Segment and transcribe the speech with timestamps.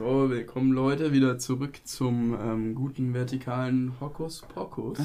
[0.00, 4.96] So, willkommen Leute wieder zurück zum ähm, guten vertikalen Hokus Pokus.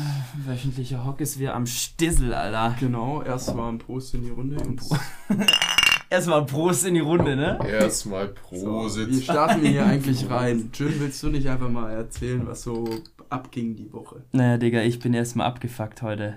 [0.45, 2.77] Wöchentliche Hockes wir am Stissel, Alter.
[2.79, 4.55] Genau, erstmal ein Prost in die Runde.
[4.55, 4.89] Jungs.
[6.09, 7.59] Erstmal Prost in die Runde, ne?
[7.67, 9.09] Erstmal So, Prosit.
[9.09, 10.69] wie starten wir hier eigentlich rein?
[10.73, 12.87] Jim, willst du nicht einfach mal erzählen, was so
[13.29, 14.23] abging die Woche?
[14.31, 16.35] Naja, Digga, ich bin erstmal abgefuckt heute.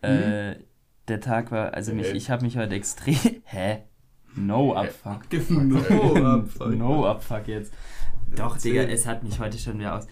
[0.00, 0.54] Äh,
[1.08, 2.16] der Tag war, also mich, Hä?
[2.16, 3.18] ich habe mich heute extrem.
[3.44, 3.82] Hä?
[4.34, 5.22] No Abfuck.
[5.50, 5.78] No,
[6.24, 6.74] Abfuck.
[6.74, 7.72] No Abfuck jetzt.
[8.36, 8.72] Doch, Erzähl.
[8.72, 10.06] Digga, es hat mich heute schon wieder aus.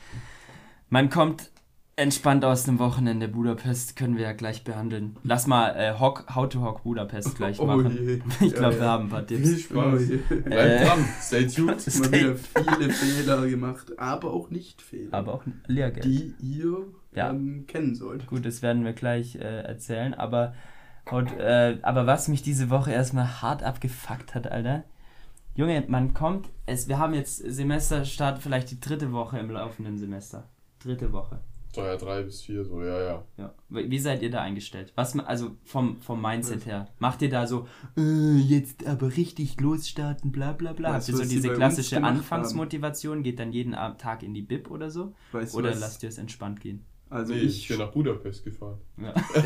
[0.89, 1.51] Man kommt
[1.99, 5.17] entspannt aus dem Wochenende Budapest, können wir ja gleich behandeln.
[5.23, 7.97] Lass mal äh, Hock, How to Hock Budapest gleich Oh machen.
[7.99, 8.21] je.
[8.47, 9.63] Ich glaube, Ja, wir haben ein paar Viel Tipps.
[9.63, 10.03] Spaß.
[10.31, 11.87] Oh Äh, dran, stay tuned.
[12.01, 16.05] Mal wieder viele Fehler gemacht, aber auch nicht Fehler, aber auch Lehrgeld.
[16.05, 16.77] die ihr
[17.15, 17.31] Ja.
[17.31, 18.27] ähm, kennen sollt.
[18.27, 20.53] Gut, das werden wir gleich äh, erzählen, aber,
[21.11, 24.85] haut, äh, aber was mich diese Woche erstmal hart abgefuckt hat, Alter.
[25.57, 30.51] Junge, man kommt, es, wir haben jetzt Semesterstart, vielleicht die dritte Woche im laufenden Semester.
[30.81, 31.41] Dritte Woche.
[31.75, 33.25] So, ja, drei bis vier, so, ja, ja.
[33.39, 33.55] Ja.
[33.71, 34.93] Wie seid ihr da eingestellt?
[34.97, 40.31] Was, also vom, vom Mindset her, macht ihr da so, äh, jetzt aber richtig losstarten,
[40.31, 40.91] bla bla bla?
[40.93, 44.71] Weißt Habt ihr du, so diese klassische Anfangsmotivation, geht dann jeden Tag in die Bib
[44.71, 45.15] oder so?
[45.33, 45.81] Weißt du Oder was?
[45.81, 46.85] lasst ihr es entspannt gehen?
[47.09, 48.79] Also nee, ich, ich bin nach Budapest gefahren.
[48.99, 49.15] Ja.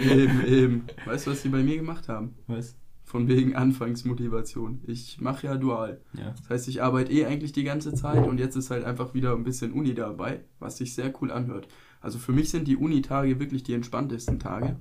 [0.00, 0.86] eben, eben.
[1.06, 2.34] Weißt du, was die bei mir gemacht haben?
[2.46, 2.76] Was?
[3.12, 4.80] Von wegen Anfangsmotivation.
[4.86, 6.00] Ich mache ja dual.
[6.14, 6.30] Ja.
[6.38, 9.32] Das heißt, ich arbeite eh eigentlich die ganze Zeit und jetzt ist halt einfach wieder
[9.34, 11.68] ein bisschen Uni dabei, was sich sehr cool anhört.
[12.00, 14.76] Also für mich sind die Uni-Tage wirklich die entspanntesten Tage.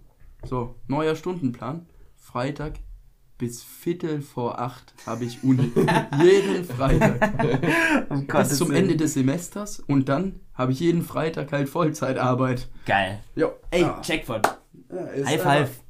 [0.45, 1.87] So, neuer Stundenplan.
[2.15, 2.79] Freitag
[3.37, 5.69] bis Viertel vor acht habe ich Uni.
[6.23, 8.07] jeden Freitag.
[8.09, 12.69] Um bis zum Ende des Semesters und dann habe ich jeden Freitag halt Vollzeitarbeit.
[12.85, 13.19] Geil.
[13.35, 13.51] Jo.
[13.71, 13.99] Ey, Ja.
[14.01, 14.41] Jackpot.
[14.89, 15.83] Ja, ist High einfach- five.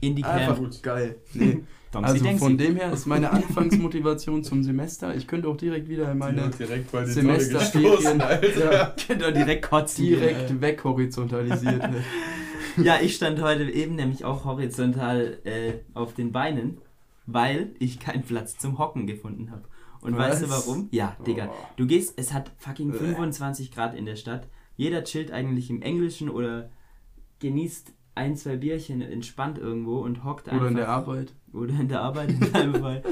[0.00, 0.64] In die Einfach Cam.
[0.64, 0.82] gut.
[0.82, 1.16] Geil.
[1.32, 1.62] Nee.
[1.94, 5.14] Donksi, Also von dem her ist meine Anfangsmotivation zum Semester.
[5.14, 10.04] Ich könnte auch direkt wieder in meine die Semesterferien ja, Könnt ihr direkt kotzen.
[10.04, 11.90] direkt weghorizontalisiert.
[11.90, 12.04] ne?
[12.76, 16.78] Ja, ich stand heute eben nämlich auch horizontal äh, auf den Beinen,
[17.24, 19.62] weil ich keinen Platz zum Hocken gefunden habe.
[20.00, 20.32] Und Was?
[20.32, 20.88] weißt du warum?
[20.90, 21.50] Ja, Digga.
[21.50, 21.66] Oh.
[21.76, 22.98] Du gehst, es hat fucking Bäh.
[22.98, 24.48] 25 Grad in der Stadt.
[24.76, 26.68] Jeder chillt eigentlich im Englischen oder
[27.38, 30.60] genießt ein, zwei Bierchen entspannt irgendwo und hockt einfach.
[30.62, 31.32] Oder in der Arbeit.
[31.52, 33.02] Oder in der Arbeit in deinem Fall.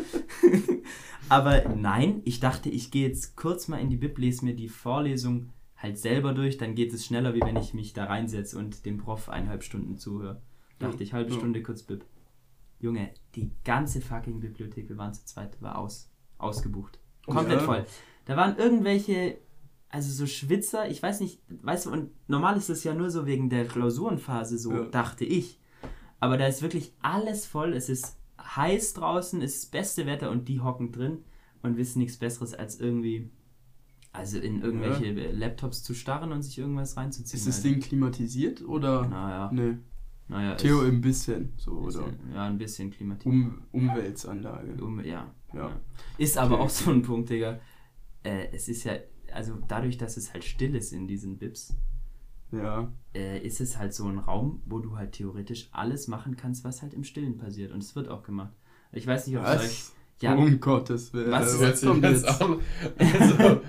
[1.28, 4.68] Aber nein, ich dachte, ich gehe jetzt kurz mal in die Bib, lese mir die
[4.68, 8.84] Vorlesung halt selber durch, dann geht es schneller, wie wenn ich mich da reinsetze und
[8.86, 10.40] dem Prof eineinhalb Stunden zuhöre.
[10.78, 11.36] Dachte ich, halbe Ja.
[11.38, 12.04] Stunde kurz Bib.
[12.78, 16.98] Junge, die ganze fucking Bibliothek, wir waren zu zweit, war aus, ausgebucht.
[17.26, 17.64] Komplett Ja.
[17.64, 17.86] voll.
[18.24, 19.38] Da waren irgendwelche,
[19.92, 23.24] also so Schwitzer, ich weiß nicht, weißt du, und normal ist das ja nur so
[23.26, 24.84] wegen der Klausurenphase so, Ja.
[24.86, 25.60] dachte ich.
[26.18, 30.30] Aber da ist wirklich alles voll, es ist heiß draußen, es ist das beste Wetter
[30.30, 31.18] und die hocken drin
[31.62, 33.30] und wissen nichts Besseres als irgendwie,
[34.12, 37.38] also in irgendwelche Laptops zu starren und sich irgendwas reinzuziehen.
[37.38, 37.68] Ist das Alter.
[37.68, 39.06] Ding klimatisiert oder?
[39.06, 39.78] Naja, Ne.
[40.28, 40.54] naja.
[40.56, 41.52] Theo ein bisschen.
[41.58, 42.02] So, oder?
[42.04, 43.34] bisschen, ja, ein bisschen klimatisiert.
[43.34, 44.82] Um, Umweltanlage.
[44.82, 45.58] Um, ja, Ja.
[45.68, 45.80] ja.
[46.18, 46.62] Ist aber Okay.
[46.64, 47.60] auch so ein Punkt, Digga.
[48.24, 48.92] Äh, es ist ja,
[49.34, 51.74] also dadurch, dass es halt still ist in diesen Bibs,
[52.50, 52.92] Ja.
[53.14, 56.82] äh, ist es halt so ein Raum, wo du halt theoretisch alles machen kannst, was
[56.82, 57.72] halt im Stillen passiert.
[57.72, 58.52] Und es wird auch gemacht.
[58.92, 59.82] Ich weiß nicht, ob es euch.
[60.20, 61.32] Ja, Um Gottes Willen.
[61.32, 61.60] Was?
[61.60, 62.58] Was, sich kommt jetzt an.
[62.98, 63.60] Also,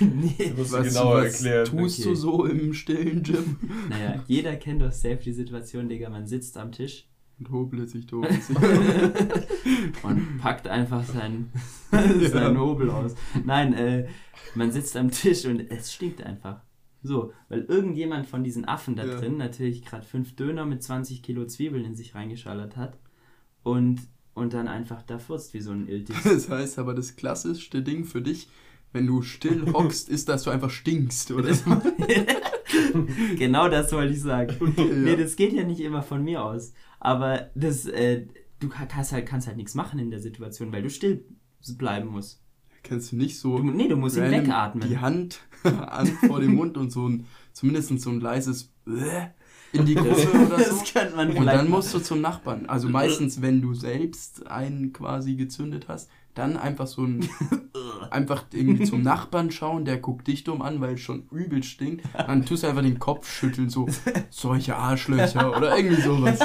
[0.00, 0.52] nee.
[0.56, 1.66] Was, genauer was erklären.
[1.66, 2.08] tust Okay.
[2.10, 3.56] du so im stillen Gym?
[3.90, 6.08] Naja, jeder kennt doch safe die Situation, Digga.
[6.08, 7.08] Man sitzt am Tisch
[7.50, 8.56] hobelt sich, hobelt sich.
[10.02, 11.50] und packt einfach sein,
[11.90, 13.14] sein Hobel aus.
[13.44, 14.06] Nein, äh,
[14.54, 16.60] man sitzt am Tisch und es stinkt einfach.
[17.02, 19.16] So, weil irgendjemand von diesen Affen da Ja.
[19.18, 22.96] drin natürlich gerade fünf Döner mit 20 Kilo Zwiebeln in sich reingeschallert hat
[23.64, 24.00] und,
[24.34, 26.16] und dann einfach da furzt wie so ein Iltis.
[26.24, 28.48] Das heißt aber, das klassischste Ding für dich,
[28.92, 31.48] wenn du still hockst, ist, dass du einfach stinkst, oder?
[33.38, 34.54] genau das wollte ich sagen.
[34.76, 34.84] Ja.
[34.84, 36.72] Nee, das geht ja nicht immer von mir aus.
[37.00, 38.26] Aber das, äh,
[38.60, 41.24] du ka- kannst halt, kannst halt nichts machen in der Situation, weil du still
[41.78, 42.40] bleiben musst.
[42.82, 44.88] Kannst du nicht so Du, nee, du musst ihn wegatmen.
[44.88, 49.28] die Hand an vor dem Mund und so ein, zumindest so ein leises Bäh
[49.72, 50.64] in die Gruppe oder so.
[50.80, 52.66] Das könnte man Und dann musst du zum Nachbarn.
[52.66, 57.28] Also meistens, wenn du selbst einen quasi gezündet hast, dann einfach so ein,
[58.10, 62.04] einfach irgendwie zum Nachbarn schauen, der guckt dich dumm an, weil es schon übel stinkt.
[62.14, 63.86] Dann tust du einfach den Kopf schütteln, so,
[64.30, 66.38] solche Arschlöcher oder irgendwie sowas.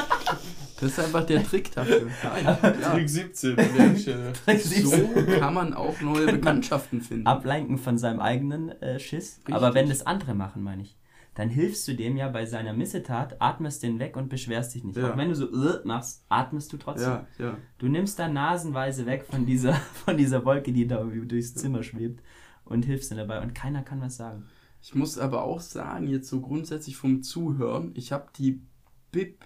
[0.80, 2.08] Das ist einfach der Trick dafür.
[2.24, 4.34] Ja, Trick 17 an der Stelle.
[4.84, 7.26] so kann man auch neue Bekanntschaften finden.
[7.26, 9.40] ablenken von seinem eigenen äh, Schiss.
[9.40, 9.56] Richtig.
[9.56, 10.96] Aber wenn das andere machen, meine ich.
[11.38, 14.98] Dann hilfst du dem ja bei seiner Missetat, atmest den weg und beschwerst dich nicht.
[14.98, 15.14] Ja.
[15.14, 17.10] Auch wenn du so äh, machst, atmest du trotzdem.
[17.10, 17.58] Ja, ja.
[17.78, 19.74] Du nimmst da nasenweise weg von dieser,
[20.06, 22.24] von dieser Wolke, die da durchs Zimmer schwebt
[22.66, 24.46] und hilfst dir dabei und keiner kann was sagen.
[24.82, 28.64] Ich muss aber auch sagen, jetzt so grundsätzlich vom Zuhören, ich habe die
[29.12, 29.38] BIP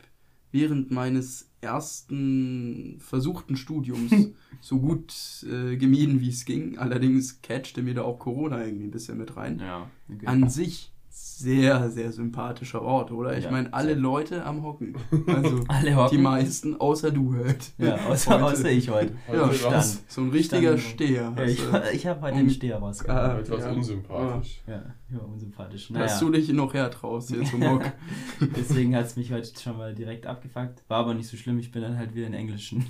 [0.53, 4.13] während meines ersten versuchten Studiums
[4.61, 5.13] so gut
[5.43, 6.77] äh, gemieden, wie es ging.
[6.77, 9.59] Allerdings catchte mir da auch Corona irgendwie ein bisschen mit rein.
[9.59, 9.91] Ja.
[10.09, 10.25] Okay.
[10.25, 13.37] An sich sehr, sehr sympathischer Ort, oder?
[13.37, 13.95] Ich Ja, meine, alle sehr.
[13.97, 14.95] Leute am Hocken.
[15.27, 16.17] Also Alle hocken.
[16.17, 17.71] die meisten, außer du halt.
[17.77, 19.13] Ja, außer, Heute- außer ich heute.
[19.31, 19.73] Ja, stand.
[19.73, 21.33] war's- So ein richtiger Stand- Steher.
[21.35, 23.19] Ja, ich hast ich habe heute Und- den Steher rausgehauen.
[23.31, 23.71] Ah, Heute war's ja.
[23.71, 24.61] unsympathisch.
[24.67, 25.87] Ja, ja, unsympathisch.
[25.89, 27.83] Dass Naja, du dich noch hertraust hier zum Hock.
[28.55, 30.83] deswegen hat es mich heute schon mal direkt abgefuckt.
[30.87, 32.85] War aber nicht so schlimm, ich bin dann halt wieder in Englischen.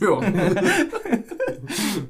[0.00, 0.20] ja.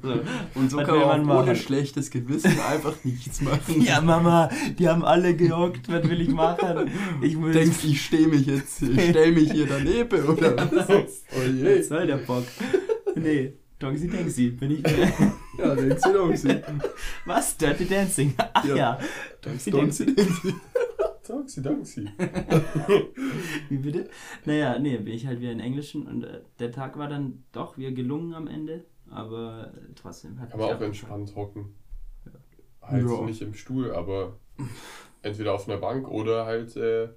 [0.01, 0.19] so.
[0.55, 3.81] Und so Was kann will man ohne schlechtes Gewissen einfach nichts machen.
[3.81, 6.91] Ja, Mama, die haben alle gehockt, was will ich machen?
[7.21, 7.53] Ich muss.
[7.53, 11.23] Denkst ich stehe mich jetzt, ich stell mich hier daneben, oder was?
[11.35, 11.79] Oh je.
[11.79, 12.45] was soll der Bock?
[13.15, 14.83] Nee, Dongsi Dengsi, bin ich.
[15.57, 16.61] Ja, den sie doch sie.
[17.25, 17.57] Was?
[17.57, 18.33] Dirty Dancing?
[18.53, 18.75] Ach ja.
[18.75, 18.99] Ja.
[19.41, 19.81] Dongsi Don't
[21.61, 22.07] Dengsi.
[23.69, 24.09] Wie bitte?
[24.45, 27.77] Naja, nee, bin ich halt wieder in Englischen und äh, der Tag war dann doch
[27.77, 31.75] wieder gelungen am Ende, aber trotzdem hat Kann man mich auch entspannt hocken.
[32.81, 33.21] Halt Ja.
[33.21, 34.37] nicht im Stuhl, aber
[35.21, 37.09] entweder auf einer Bank oder halt, äh,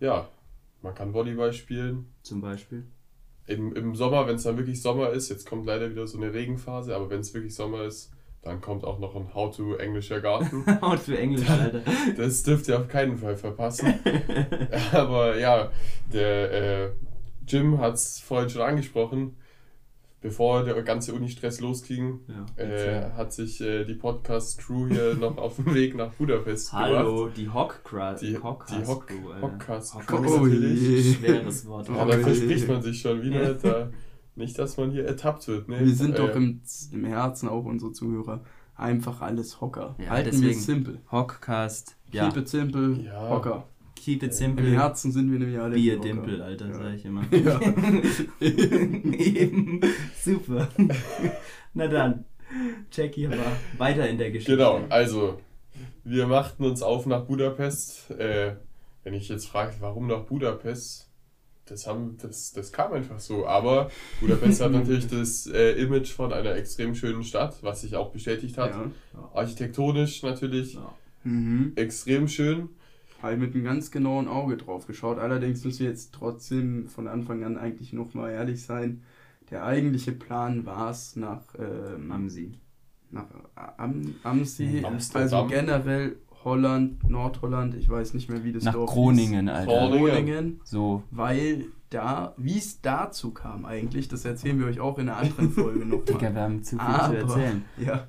[0.00, 0.28] ja,
[0.82, 2.06] man kann Volleyball spielen.
[2.22, 2.86] Zum Beispiel.
[3.46, 6.32] Im, Im Sommer, wenn es dann wirklich Sommer ist, jetzt kommt leider wieder so eine
[6.32, 10.20] Regenphase, aber wenn es wirklich Sommer ist, dann kommt auch noch ein How to englischer
[10.20, 10.62] Garten.
[10.80, 11.82] Und für Englisch, Alter.
[12.16, 13.92] Das dürft ihr auf keinen Fall verpassen.
[14.92, 15.70] Aber ja,
[16.12, 16.52] der
[16.86, 16.92] äh,
[17.46, 19.36] Jim hat es vorhin schon angesprochen.
[20.26, 25.54] Bevor der ganze Uni-Stress losging, Ja, äh, hat sich äh, die Podcast-Crew hier noch auf
[25.54, 28.20] dem Weg nach Budapest Hallo, die Hockcrowd.
[28.20, 29.42] Die, die Hockcast Hock, Alter.
[29.42, 30.46] Hockcast-Crew Oh.
[30.48, 31.88] Schweres Wort.
[31.94, 33.90] Ja, da verspricht man sich schon wieder, da,
[34.34, 35.68] nicht, dass man hier ertappt wird.
[35.68, 35.78] Ne?
[35.78, 38.42] Wir sind äh, doch im, im Herzen auch unsere Zuhörer.
[38.74, 39.94] Einfach alles Hocker.
[39.98, 40.98] Ja, Halten wir es simple.
[41.12, 41.96] Hockcast.
[42.10, 43.30] Ja, Keep it simple, Ja.
[43.30, 43.68] Hocker.
[44.06, 44.70] Keep it Im simple.
[44.70, 46.08] Herzen sind wir nämlich alle Bier Hocker.
[46.08, 46.74] Dimple, Alter, Ja.
[46.74, 47.24] sag ich immer.
[47.32, 47.60] Ja.
[48.40, 49.80] Eben.
[50.24, 50.68] Super.
[51.74, 52.24] Na dann,
[52.92, 53.36] Jackie aber
[53.78, 54.56] weiter in der Geschichte.
[54.56, 55.40] Genau, also
[56.04, 58.10] wir machten uns auf nach Budapest.
[58.12, 58.54] Äh,
[59.02, 61.10] wenn ich jetzt frage, warum nach Budapest,
[61.66, 63.46] das, haben, das, das kam einfach so.
[63.46, 68.12] Aber Budapest hat natürlich das äh, Image von einer extrem schönen Stadt, was sich auch
[68.12, 68.70] bestätigt hat.
[68.70, 68.90] ja.
[69.34, 70.94] Architektonisch natürlich Ja.
[71.24, 71.72] Mhm.
[71.74, 72.68] extrem schön.
[73.26, 75.18] Halt mit einem ganz genauen Auge drauf geschaut.
[75.18, 79.02] Allerdings müssen wir jetzt trotzdem von Anfang an eigentlich nochmal ehrlich sein.
[79.50, 82.54] Der eigentliche Plan war es nach, ähm, Amsi.
[83.10, 83.26] nach
[83.76, 85.22] Am Amsi, Amsterdam.
[85.40, 89.56] also generell Holland, Nordholland, ich weiß nicht mehr, wie das Nach Dorf Groningen, hieß.
[89.56, 89.72] Alter.
[89.72, 90.06] Groningen.
[90.08, 91.02] Groningen, So.
[91.10, 95.50] weil da, wie es dazu kam eigentlich, das erzählen wir euch auch in einer anderen
[95.50, 96.34] Folge Digga, nochmal.
[96.34, 97.64] wir haben zu viel Aber, zu erzählen.
[97.78, 98.06] ja,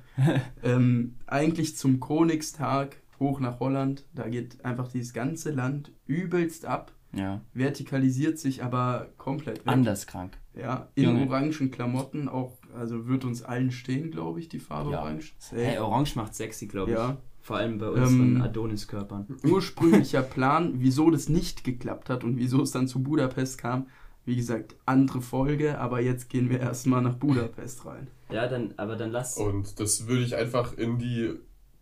[0.64, 6.92] ähm, eigentlich zum Königstag hoch nach Holland, da geht einfach dieses ganze Land übelst ab,
[7.12, 7.40] Ja.
[7.54, 9.68] vertikalisiert sich aber komplett weg.
[9.72, 10.38] Anders krank.
[10.54, 11.26] Ja, in Junge.
[11.28, 15.00] orangen Klamotten auch, also wird uns allen stehen, glaube ich, die Farbe Ja.
[15.02, 15.34] orange.
[15.38, 15.62] Safe.
[15.62, 16.96] Hey, Orange macht sexy, glaube ich.
[16.98, 17.16] Ja.
[17.40, 19.26] Vor allem bei unseren Ähm, Adoniskörpern.
[19.44, 23.86] ursprünglicher Plan, wieso das nicht geklappt hat und wieso es dann zu Budapest kam.
[24.26, 28.08] Wie gesagt, andere Folge, aber jetzt gehen wir erstmal nach Budapest rein.
[28.30, 29.38] Ja, dann, aber dann lass.
[29.38, 31.32] Und das würde ich einfach in die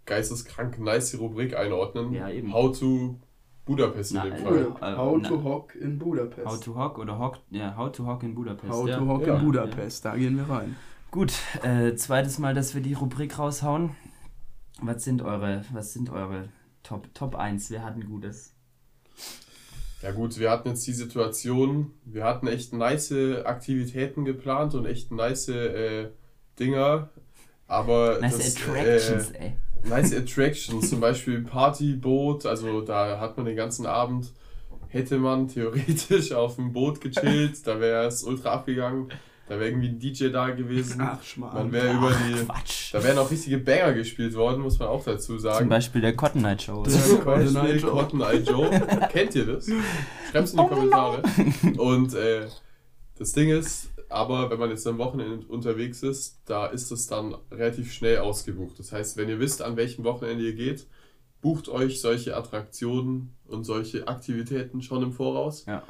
[0.07, 2.13] geisteskrank nice Rubrik einordnen.
[2.13, 2.53] Ja, eben.
[2.53, 3.19] How to
[3.65, 4.67] Budapest in Na, dem äh, Fall.
[4.81, 6.47] äh, How na- to Hock in Budapest.
[6.47, 8.73] How to Hock oder Hock, ja, How to Hock in Budapest.
[8.73, 8.97] How ja.
[8.99, 9.37] to Hock Ja.
[9.37, 10.77] in Budapest, da gehen wir rein.
[11.11, 11.33] Gut,
[11.63, 13.91] äh, zweites Mal, dass wir die Rubrik raushauen.
[14.81, 16.49] Was sind eure, was sind eure
[16.83, 17.71] Top, Top 1?
[17.71, 18.55] Wer hat ein gutes?
[20.03, 23.11] Ja gut, wir hatten jetzt die Situation, wir hatten echt nice
[23.45, 26.11] Aktivitäten geplant und echt nice äh,
[26.61, 27.09] Dinger,
[27.67, 29.57] aber Nice das, Attractions, äh, ey.
[29.88, 34.33] Nice Attractions, zum Beispiel Partyboot, also da hat man den ganzen Abend,
[34.88, 39.09] hätte man theoretisch auf dem Boot gechillt, da wäre es ultra abgegangen,
[39.49, 41.73] da wäre irgendwie ein DJ da gewesen, Ach, man Schmarrn.
[41.73, 42.93] wäre über die, Quatsch.
[42.93, 45.69] da wären auch richtige Banger gespielt worden, muss man auch dazu Zum sagen.
[45.69, 46.81] Beispiel der Cotton Night Show.
[46.81, 46.90] Oder?
[46.90, 46.99] Ja.
[46.99, 47.90] Zum Cotton Eye Joe.
[47.90, 48.71] Cotton Eye Joe.
[49.12, 49.66] Kennt ihr das?
[50.31, 51.23] Schreibt es in die Kommentare.
[51.78, 52.47] Und äh,
[53.19, 57.37] das Ding ist, aber wenn man jetzt am Wochenende unterwegs ist, da ist es dann
[57.51, 58.79] relativ schnell ausgebucht.
[58.79, 60.87] Das heißt, wenn ihr wisst, an welchem Wochenende ihr geht,
[61.41, 65.65] bucht euch solche Attraktionen und solche Aktivitäten schon im Voraus.
[65.67, 65.83] Ja.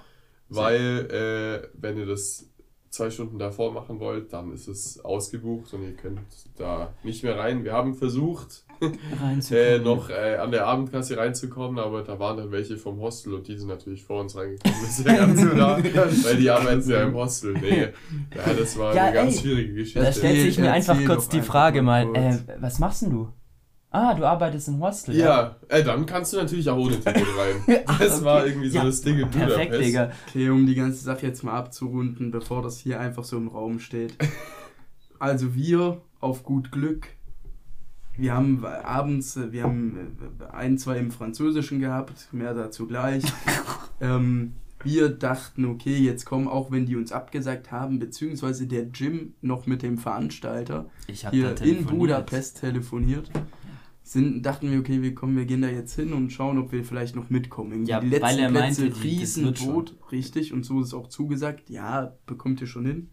[0.49, 2.51] Weil, äh, wenn ihr das
[2.91, 6.21] zwei Stunden davor machen wollt, dann ist es ausgebucht und ihr könnt
[6.57, 7.65] da nicht mehr rein.
[7.65, 8.66] Wir haben versucht,
[9.51, 13.49] äh, noch äh, an der Abendkasse reinzukommen, aber da waren dann welche vom Hostel und
[13.49, 14.77] die sind natürlich vor uns reingekommen.
[14.83, 15.79] Das ist ja ganz klar,
[16.25, 17.55] weil die arbeiten ja im Hostel.
[17.55, 17.89] Nee,
[18.35, 20.01] ja, das war Ja, eine ganz ey, schwierige Geschichte.
[20.01, 23.29] Da stellt sich mir einfach kurz die Frage mal äh, was machst denn du?
[23.91, 25.17] Ah, du arbeitest im Hostel.
[25.17, 27.17] Ja, äh, dann kannst du natürlich auch ohne Ticket
[27.67, 27.85] rein.
[27.99, 29.89] Das war irgendwie so Ja, das Ding in Perfekt, Budapest.
[29.89, 30.11] Digga.
[30.29, 33.79] Okay, um die ganze Sache jetzt mal abzurunden, bevor das hier einfach so im Raum
[33.79, 34.15] steht.
[35.19, 37.09] Also wir auf gut Glück.
[38.17, 43.25] Wir haben abends, äh, wir haben äh, ein, zwei im Französischen gehabt, mehr dazu gleich.
[44.01, 49.35] ähm, wir dachten, okay, jetzt kommen, auch wenn die uns abgesagt haben, beziehungsweise der Jim
[49.41, 51.87] noch mit dem Veranstalter hier in.
[51.87, 53.31] Budapest telefoniert.
[54.03, 56.85] Sind, dachten wir, okay, wir kommen, wir gehen da jetzt hin und schauen, ob wir
[56.85, 57.73] vielleicht noch mitkommen.
[57.73, 59.03] Irgendwie Ja, die letzten weil er Plätze, meinte.
[59.03, 63.11] Riesenboot, richtig, und so ist auch zugesagt, ja, bekommt ihr schon hin.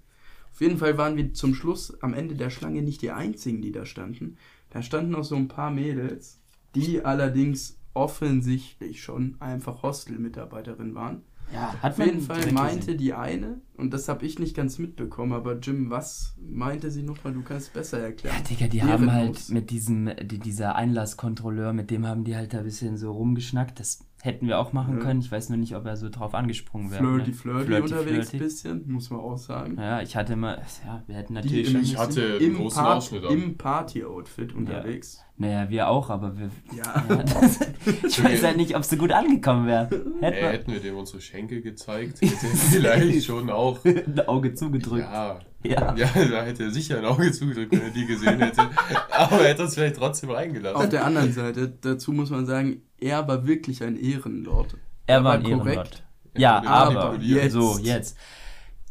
[0.52, 3.72] Auf jeden Fall waren wir zum Schluss am Ende der Schlange nicht die einzigen, die
[3.72, 4.38] da standen.
[4.74, 6.42] Da standen noch so ein paar Mädels,
[6.74, 11.22] die allerdings offensichtlich schon einfach Hostel-Mitarbeiterin waren.
[11.53, 12.98] Ja, hat Auf man jeden Fall meinte gesehen.
[12.98, 17.34] die eine, und das habe ich nicht ganz mitbekommen, aber Jim, was meinte sie nochmal?
[17.34, 18.36] Du kannst besser erklären.
[18.38, 19.00] Ja, Digga, die Ehrenlos.
[19.00, 22.98] haben halt mit diesem, die, dieser Einlasskontrolleur, mit dem haben die halt da ein bisschen
[22.98, 23.80] so rumgeschnackt.
[23.80, 25.03] Das hätten wir auch machen Ja.
[25.03, 25.20] können.
[25.20, 27.03] Ich weiß nur nicht, ob er so drauf angesprungen wäre.
[27.03, 27.36] Flirty, ne?
[27.36, 29.75] flirty, unterwegs bisschen, muss man auch sagen.
[29.77, 31.82] Ja, ich hatte mal, ja, wir hätten Die natürlich im- schon.
[31.84, 35.20] Ich hatte Im, großen Part, Ausschnitt im Party-Outfit unterwegs.
[35.36, 36.50] Naja, wir auch, aber wir.
[36.77, 37.03] Ja.
[37.10, 37.60] Ja, das,
[38.08, 39.89] ich weiß halt nicht, ob es so gut angekommen wäre.
[40.22, 43.62] Äh, Hätten hätten wir dem unsere Schenkel gezeigt, hätte vielleicht schon auch.
[43.84, 45.08] Wir ein Auge zugedrückt.
[45.12, 45.96] Ja, Ja.
[45.96, 48.62] ja, da hätte er sicher ein Auge zugedrückt, wenn er die gesehen hätte.
[49.12, 50.89] Aber er hätte uns vielleicht trotzdem Auf reingelassen.
[50.89, 54.75] der anderen Seite, dazu muss man sagen, er war wirklich ein Ehrenlord.
[55.08, 55.65] Er war war ein Ehrenlord.
[55.75, 56.03] korrekt.
[56.38, 57.51] Ja, wurde aber manipuliert.
[57.51, 58.17] so, jetzt.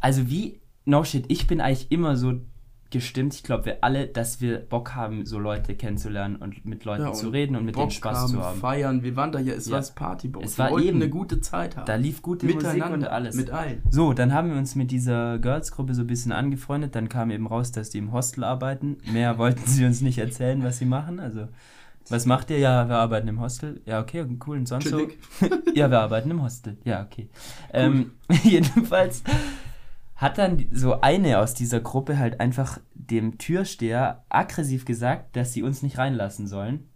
[0.00, 2.34] Also wie, no shit, ich bin eigentlich immer so
[2.92, 7.02] gestimmt, ich glaube wir alle, dass wir Bock haben, so Leute kennenzulernen und mit Leuten
[7.02, 8.61] Ja, zu und reden und mit denen Bock Spaß haben, zu haben.
[8.61, 9.72] feiern, wir waren da ja, es Ja.
[9.72, 10.44] war das Partyboot.
[10.44, 11.87] Es wir war eben- eine gute Zeit haben.
[11.87, 13.34] Da lief gute Musik und alles.
[13.34, 13.82] mit allen.
[13.90, 16.94] So, dann haben wir uns mit dieser Girls-Gruppe so ein bisschen angefreundet.
[16.94, 18.99] Dann kam eben raus, dass die im Hostel arbeiten.
[19.11, 21.18] Mehr wollten sie uns nicht erzählen, was sie machen.
[21.18, 21.49] Also,
[22.11, 22.58] was macht ihr?
[22.58, 23.80] Ja, wir arbeiten im Hostel.
[23.87, 24.58] Ja, okay, cool.
[24.58, 25.08] Und sonst so?
[25.75, 26.76] Ja, wir arbeiten im Hostel.
[26.84, 27.28] Ja, okay.
[27.72, 28.11] Ähm,
[28.42, 29.22] jedenfalls
[30.22, 35.64] hat dann so eine aus dieser Gruppe halt einfach dem Türsteher aggressiv gesagt, dass sie
[35.64, 36.88] uns nicht reinlassen sollen.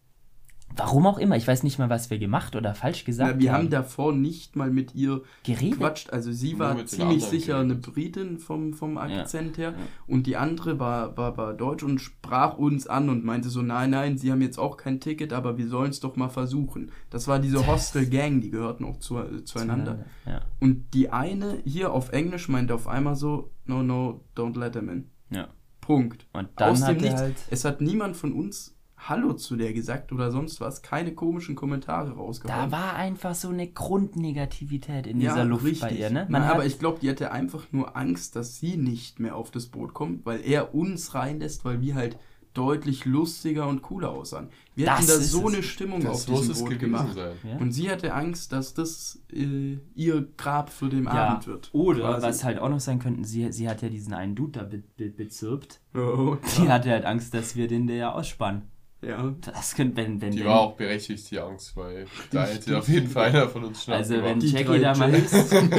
[0.77, 1.37] Warum auch immer.
[1.37, 4.57] Ich weiß nicht mal, was wir gemacht oder falsch gesagt Na, wir haben davor nicht
[4.57, 5.73] mal mit ihr geredet.
[5.79, 6.11] gequatscht.
[6.11, 7.95] Also sie war ziemlich sicher eine geredet.
[7.95, 9.71] Britin vom, vom Akzent her.
[9.71, 9.75] ja.
[10.07, 13.91] Und die andere war, war, war deutsch und sprach uns an und meinte so, nein,
[13.91, 16.91] nein, sie haben jetzt auch kein Ticket, aber wir sollen es doch mal versuchen.
[17.11, 20.05] Das war diese Hostel-Gang, die gehörten auch zu, äh, zueinander.
[20.27, 20.43] Ja.
[20.61, 24.89] Und die eine hier auf Englisch meinte auf einmal so, no, no, don't let him
[24.91, 25.11] in.
[25.31, 25.49] ja.
[25.81, 26.27] Punkt.
[26.33, 27.21] Und dann Aus hat dem Nichts.
[27.21, 27.37] halt.
[27.49, 30.83] Es hat niemand von uns Hallo zu der gesagt oder sonst was.
[30.83, 32.73] Keine komischen Kommentare Da rausgehauen.
[32.73, 36.27] war einfach so eine Grundnegativität in dieser Luft bei ihr, ne?
[36.29, 39.51] Man hat, aber ich glaube, die hatte einfach nur Angst, dass sie nicht mehr auf
[39.51, 42.19] das Boot kommt, weil er uns reinlässt, weil wir halt
[42.55, 44.49] deutlich lustiger und cooler aussahen.
[44.75, 45.55] Wir Das hatten da so es.
[45.55, 47.15] eine Stimmung Das auf diesem es Boot gemacht.
[47.15, 47.35] sein.
[47.45, 47.57] ja?
[47.59, 51.11] Und sie hatte Angst, dass das äh, ihr Grab für den ja.
[51.11, 51.69] Abend wird.
[51.75, 52.27] Oder quasi.
[52.27, 54.83] was halt auch noch sein könnten, sie, sie hat ja diesen einen Dude da be
[54.97, 55.81] be bezirbt.
[55.95, 58.63] Oh, Die hatte halt Angst, dass wir den der ja ausspannen.
[59.09, 59.35] Ja.
[59.45, 62.89] Das könnte, wenn, wenn Die wenn- war auch berechtigt, die Angst, weil da hätte auf
[62.89, 64.41] jeden Fall einer von uns schnapp Also wenn.
[64.41, 65.33] Die Jackie da mal Jays.
[65.51, 65.71] wenn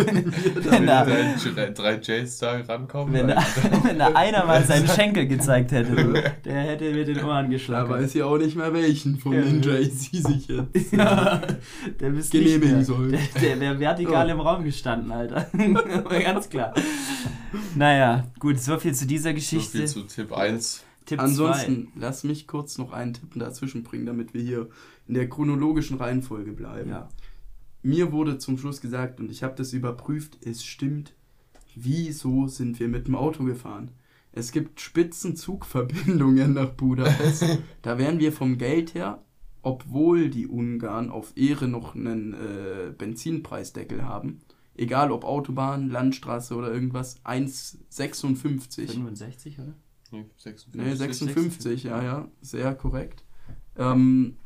[0.71, 3.13] Wenn da, drei, drei, Jays da rankommen.
[3.13, 7.23] wenn, da, dann- wenn da einer mal seinen Schenkel gezeigt hätte, der hätte mir den
[7.23, 7.89] Ohren Da geschlagen.
[7.89, 9.41] weiß ja auch nicht mehr welchen von Ja.
[9.41, 11.41] den Jays sie sich jetzt Ja,
[11.99, 12.85] der genehmigen mehr.
[12.85, 13.11] soll.
[13.11, 14.31] Der, der wäre vertikal Oh.
[14.31, 15.47] im Raum gestanden, Alter.
[16.09, 16.73] Ganz klar.
[17.75, 19.77] Naja, gut, so viel zu dieser so Geschichte.
[19.79, 20.83] viel zu Tipp 1.
[21.07, 24.69] Tipp Ansonsten, lass mich kurz noch einen Tipp dazwischen bringen, damit wir hier
[25.07, 26.89] in der chronologischen Reihenfolge bleiben.
[26.89, 27.07] Ja.
[27.81, 31.13] Mir wurde zum Schluss gesagt, und ich habe das überprüft, es stimmt,
[31.75, 33.91] wieso sind wir mit dem Auto gefahren?
[34.33, 37.45] Es gibt Spitzenzugverbindungen nach Budapest.
[37.81, 39.23] da wären wir vom Geld her,
[39.61, 44.41] obwohl die Ungarn auf Ehre noch einen äh, Benzinpreisdeckel haben,
[44.75, 48.87] egal ob Autobahn, Landstraße oder irgendwas, 1,56.
[48.87, 49.73] 65, oder?
[50.11, 50.73] Nee, 56.
[50.75, 53.23] Nee, 56, ja, ja, sehr korrekt.
[53.77, 54.37] Ähm,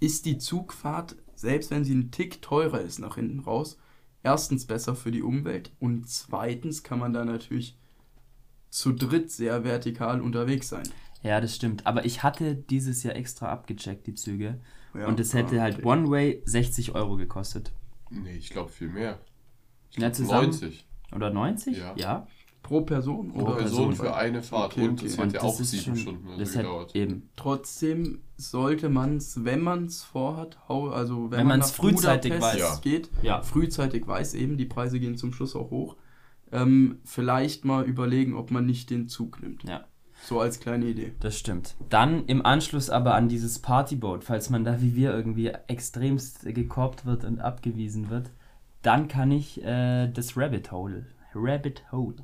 [0.00, 3.78] ist die Zugfahrt, selbst wenn sie einen Tick teurer ist nach hinten raus,
[4.22, 7.78] erstens besser für die Umwelt und zweitens kann man da natürlich
[8.70, 10.88] zu dritt sehr vertikal unterwegs sein.
[11.22, 11.86] Ja, das stimmt.
[11.86, 14.60] Aber ich hatte dieses Jahr extra abgecheckt, die Züge.
[14.94, 15.86] Ja, und es hätte ah, halt okay.
[15.86, 17.72] One-Way 60 Euro gekostet.
[18.10, 19.20] Nee, ich glaube viel mehr.
[19.90, 20.86] Ich Ja, glaub zusammen- 90.
[21.14, 21.76] Oder 90?
[21.76, 21.94] Ja.
[21.96, 22.26] ja.
[22.70, 23.32] Pro Person?
[23.32, 24.74] Pro oder Person für eine Fahrt.
[24.74, 25.06] Okay, und okay.
[25.06, 26.94] das Und hat ja das auch sieben schon- Stunden oder Das so hat gedauert.
[26.94, 27.28] eben.
[27.34, 32.62] Trotzdem sollte man es, wenn man es vorhat, also wenn, Wenn man nach frühzeitig Budapest
[32.62, 32.80] weiß.
[32.80, 33.42] geht, Ja.
[33.42, 35.96] frühzeitig weiß eben, die Preise gehen zum Schluss auch hoch,
[36.52, 39.64] ähm, vielleicht mal überlegen, ob man nicht den Zug nimmt.
[39.64, 39.84] Ja.
[40.26, 41.12] So als kleine Idee.
[41.18, 41.74] Das stimmt.
[41.88, 47.04] Dann im Anschluss aber an dieses Partyboat, falls man da wie wir irgendwie extremst gekorbt
[47.04, 48.30] wird und abgewiesen wird,
[48.82, 52.14] dann kann ich äh, das Rabbit Hole, Rabbit Hole,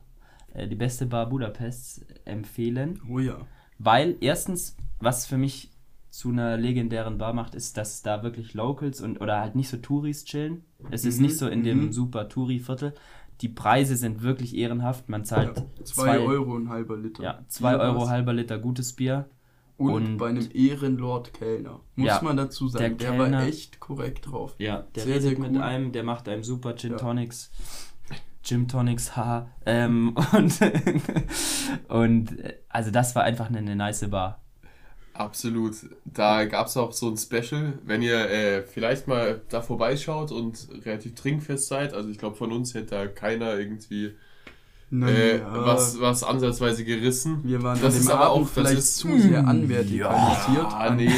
[0.56, 3.38] äh, die beste Bar Budapests empfehlen, Oh ja.
[3.78, 5.70] weil erstens, was für mich
[6.10, 9.76] zu einer legendären Bar macht, ist, dass da wirklich Locals und oder halt nicht so
[9.76, 10.64] Touris chillen.
[10.90, 11.92] Es ist Mhm, nicht so in dem mhm.
[11.92, 12.94] super Touri-Viertel.
[13.42, 15.10] Die Preise sind wirklich ehrenhaft.
[15.10, 15.84] Man zahlt ja.
[15.84, 17.22] Zwei Euro ein halber Liter.
[17.22, 19.28] Ja, 2 Bier Euro halber Liter gutes Bier.
[19.76, 21.80] Und, und- bei einem Ehrenlord Kellner.
[21.96, 22.96] Muss Ja, man dazu sagen.
[22.96, 24.54] der Der, war Kellner- echt korrekt drauf.
[24.56, 25.60] Ja, der Sehr, redet sehr mit cool.
[25.60, 26.96] einem, der macht einem super Gin Ja.
[28.47, 29.50] Gin Tonics, haha.
[29.67, 30.61] Ähm, und,
[31.88, 32.37] und
[32.69, 34.41] also das war einfach eine, eine nice Bar.
[35.15, 35.75] Absolut.
[36.05, 40.69] Da gab es auch so ein Special, wenn ihr äh, vielleicht mal da vorbeischaut und
[40.85, 41.93] relativ trinkfest seid.
[41.93, 44.15] Also ich glaube, von uns hätte da keiner irgendwie
[44.88, 45.66] Na äh, ja.
[45.66, 47.40] was, was ansatzweise gerissen.
[47.43, 50.64] Wir waren Das an ist dem aber Abend auch- vielleicht ist- zu sehr anvertikalisiert.
[50.64, 51.09] Ah, an nee,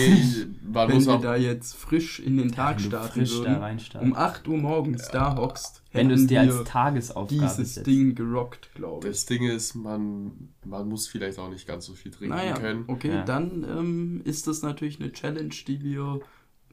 [0.73, 4.15] man Wenn auch da jetzt frisch in den Tag du starten frisch da würden, um
[4.17, 7.87] 8 Uhr morgens da hockst, Wenn du es hätten dir als Tagesaufgabe dieses setzt.
[7.87, 9.13] Ding gerockt, glaube ich.
[9.13, 10.33] Das Ding ist, man,
[10.65, 12.85] man muss vielleicht auch nicht ganz so viel trinken Naja, können.
[12.87, 13.23] okay, Ja.
[13.23, 16.21] dann ähm, ist das natürlich eine Challenge, die wir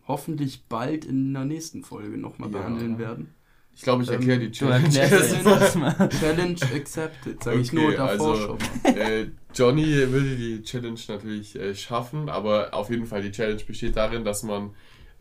[0.08, 2.58] hoffentlich bald in der nächsten Folge nochmal Ja.
[2.60, 3.34] behandeln werden.
[3.76, 4.90] Ich glaube, ich Ähm, erkläre die Du Challenge.
[6.10, 8.98] Challenge accepted, sage ich Okay, nur davor also- schon mal.
[8.98, 13.96] äh, Johnny würde die Challenge natürlich äh, schaffen, aber auf jeden Fall die Challenge besteht
[13.96, 14.72] darin, dass man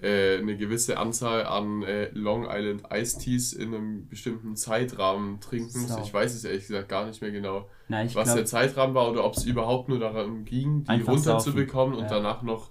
[0.02, 5.82] äh, eine gewisse Anzahl an äh, Long Island Iced Teas in einem bestimmten Zeitrahmen trinken
[5.82, 5.92] muss.
[5.92, 6.00] So.
[6.02, 8.94] Ich weiß es ehrlich gesagt gar nicht mehr genau, Na, ich was der glaube, Zeitrahmen
[8.94, 12.08] war oder ob es überhaupt nur daran ging, die runterzubekommen und Ja.
[12.10, 12.70] danach noch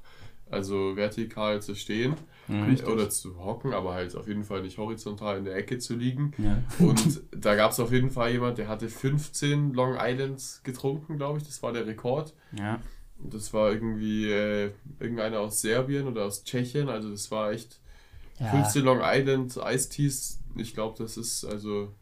[0.54, 2.16] also vertikal zu stehen
[2.50, 2.88] Richtig.
[2.88, 6.34] oder zu hocken, aber halt auf jeden Fall nicht horizontal in der Ecke zu liegen.
[6.38, 6.62] ja.
[6.86, 11.40] Und da gab es auf jeden Fall jemand, der hatte 15 Long Islands getrunken, glaube
[11.40, 11.46] ich.
[11.46, 12.34] Das war der Rekord.
[12.58, 12.80] ja.
[13.26, 16.90] Das war irgendwie äh, irgendeiner aus Serbien oder aus Tschechien.
[16.90, 17.80] Also das war echt
[18.38, 18.48] ja.
[18.48, 20.40] 15 Long Island Iced Teas.
[20.58, 21.94] Ich glaube, das ist also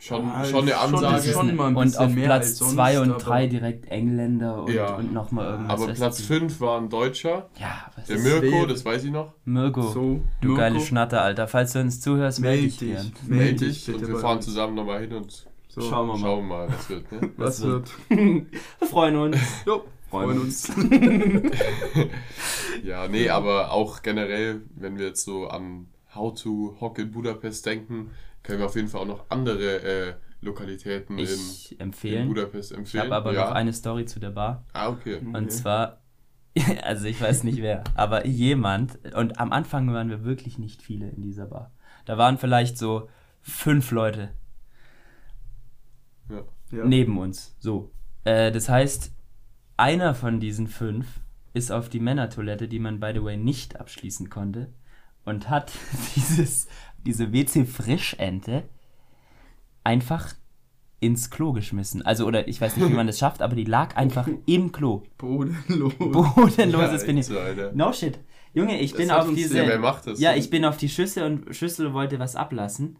[0.00, 1.32] schon, Ja, schon eine Ansage.
[1.32, 4.72] schon ein und auf mehr Platz als sonst, 2 und aber- 3 direkt Engländer und,
[4.72, 4.94] Ja.
[4.96, 5.82] und nochmal irgendwas.
[5.82, 7.48] aber Platz die- 5 war ein Deutscher.
[7.58, 9.34] Ja, was Der ist Mirko, das weiß ich noch.
[9.44, 9.82] Mirko.
[9.82, 11.48] So, Du Mirko, geile Schnatter, Alter.
[11.48, 12.88] Falls du uns zuhörst, melde meld dich.
[12.90, 16.20] Meld Meld dich und wir fahren zusammen nochmal hin und So, Schauen wir mal.
[16.20, 17.12] schauen mal, was wird.
[17.12, 17.20] Ne?
[17.36, 17.90] was Was wird.
[18.08, 19.38] Wir freuen uns.
[19.66, 20.68] Jo, Freuen freuen uns.
[20.70, 20.78] uns.
[22.84, 27.66] Ja, nee, aber auch generell, wenn wir jetzt so an How to Hock in Budapest
[27.66, 28.10] denken,
[28.48, 32.28] können wir auf jeden Fall auch noch andere äh, Lokalitäten in, Ich in empfehlen.
[32.28, 33.04] Budapest Ich empfehlen.
[33.04, 33.44] habe aber ja.
[33.44, 34.64] noch eine Story zu der Bar.
[34.72, 35.16] Ah, okay.
[35.16, 35.36] Okay.
[35.36, 36.00] Und zwar,
[36.82, 41.10] also ich weiß nicht wer, aber jemand, und am Anfang waren wir wirklich nicht viele
[41.10, 41.72] in dieser Bar.
[42.06, 43.10] Da waren vielleicht so
[43.42, 44.30] fünf Leute
[46.30, 46.42] Ja.
[46.70, 46.84] Ja.
[46.86, 47.54] neben uns.
[47.58, 47.90] So.
[48.24, 49.12] Äh, das heißt,
[49.76, 51.20] einer von diesen fünf
[51.52, 54.72] ist auf die Männertoilette, die man by the way nicht abschließen konnte,
[55.24, 55.70] und hat
[56.16, 56.68] dieses,
[57.08, 58.64] diese WC-Frischente
[59.82, 60.34] einfach
[61.00, 62.02] ins Klo geschmissen.
[62.02, 65.02] Also, oder ich weiß nicht, wie man das schafft, aber die lag einfach im Klo.
[65.16, 65.94] Bodenlos.
[65.98, 67.30] Bodenloses Ja, bin ich.
[67.30, 67.72] Alter.
[67.72, 68.18] No shit.
[68.52, 69.58] Junge, ich Das bin auf diese.
[69.58, 70.20] Ja, wer macht das?
[70.20, 72.96] Ja, ich bin auf die Schüssel und Schüssel wollte was ablassen.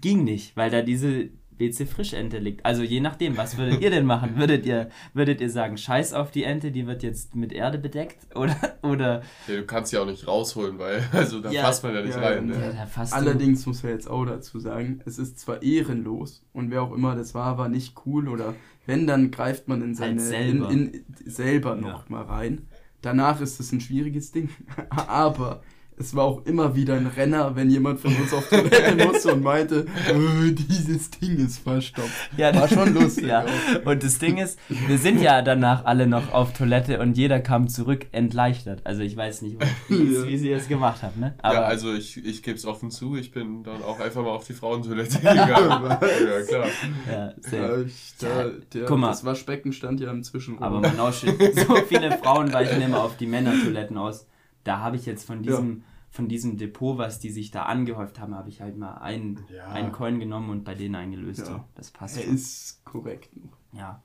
[0.00, 2.64] Ging nicht, weil da diese WC Frischente liegt.
[2.66, 4.36] Also je nachdem, was würdet ihr denn machen?
[4.36, 8.18] Würdet ihr, würdet ihr sagen, scheiß auf die Ente, die wird jetzt mit Erde bedeckt?
[8.34, 11.94] Oder, oder Ja, du kannst sie auch nicht rausholen, weil also da Ja, passt man
[11.94, 12.48] ja nicht ja, rein.
[12.48, 12.56] ja.
[12.58, 12.86] Ne?
[12.90, 16.82] fasst du- Allerdings muss er jetzt auch dazu sagen, es ist zwar ehrenlos und wer
[16.82, 18.54] auch immer das war, war nicht cool oder
[18.86, 20.70] wenn, dann greift man in seine Halt selber.
[20.70, 21.80] In, in, selber Ja.
[21.80, 22.66] noch mal rein.
[23.02, 24.48] Danach ist es ein schwieriges Ding,
[24.90, 25.62] aber
[25.96, 29.42] es war auch immer wieder ein Renner, wenn jemand von uns auf Toilette musste und
[29.42, 32.30] meinte, äh, dieses Ding ist verstopft.
[32.36, 33.26] Ja, War schon lustig.
[33.26, 33.44] Ja,
[33.84, 37.68] und das Ding ist, wir sind ja danach alle noch auf Toilette und jeder kam
[37.68, 38.80] zurück entleuchtet.
[38.84, 39.56] Also ich weiß nicht,
[39.88, 40.26] wie, Ja.
[40.26, 41.34] wie sie es gemacht haben, ne?
[41.42, 44.46] ja, also ich, ich gebe es offen zu, ich bin dann auch einfach mal auf
[44.46, 45.46] die Frauentoilette gegangen.
[45.48, 46.66] ja, klar.
[47.10, 47.56] ja, safe.
[47.56, 49.08] Ja, ich, da, der, Guck mal.
[49.08, 50.62] Das Waschbecken stand ja im Zwischenraum.
[50.64, 54.26] Aber man auch schon, so viele Frauen weichen immer auf die Männertoiletten aus.
[54.64, 58.34] Da habe ich jetzt von diesem, von diesem Depot, was die sich da angehäuft haben,
[58.34, 59.66] habe ich halt mal einen, Ja.
[59.68, 61.46] einen Coin genommen und bei denen eingelöst.
[61.48, 61.64] Ja.
[61.74, 62.34] Das passt er schon.
[62.34, 63.30] ist korrekt.
[63.72, 64.02] Ja.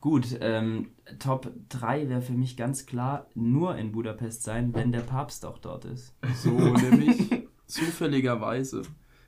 [0.00, 0.88] Gut, ähm,
[1.20, 5.58] Top 3 wäre für mich ganz klar nur in Budapest sein, wenn der Papst auch
[5.58, 6.14] dort ist.
[6.42, 8.82] So nämlich zufälligerweise.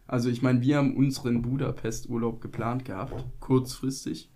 [0.07, 4.31] Also ich meine, wir haben unseren Budapest-Urlaub geplant gehabt, kurzfristig.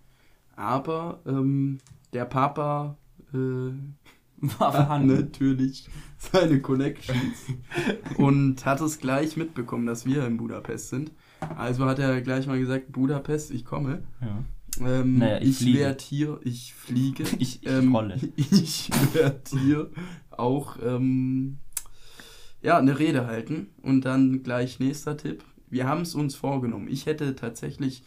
[0.55, 1.79] Aber ähm,
[2.13, 2.97] der Papa
[3.33, 3.71] äh,
[4.59, 5.07] War vorhanden.
[5.15, 7.45] natürlich seine Connections
[8.17, 11.11] und hat es gleich mitbekommen, dass wir in Budapest sind.
[11.57, 14.03] Also hat er gleich mal gesagt, Budapest, ich komme.
[14.21, 14.43] Ja.
[14.85, 17.23] Ähm, Naja, ich ich werde hier, ich fliege.
[17.39, 18.17] Ich- ich ähm, rolle.
[18.35, 19.89] Ich werde hier
[20.31, 21.57] auch ähm,
[22.61, 23.67] ja, eine Rede halten.
[23.81, 25.43] Und dann gleich nächster Tipp.
[25.69, 26.87] Wir haben es uns vorgenommen.
[26.89, 28.03] Ich hätte tatsächlich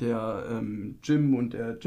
[0.00, 1.78] der ähm, Jim und der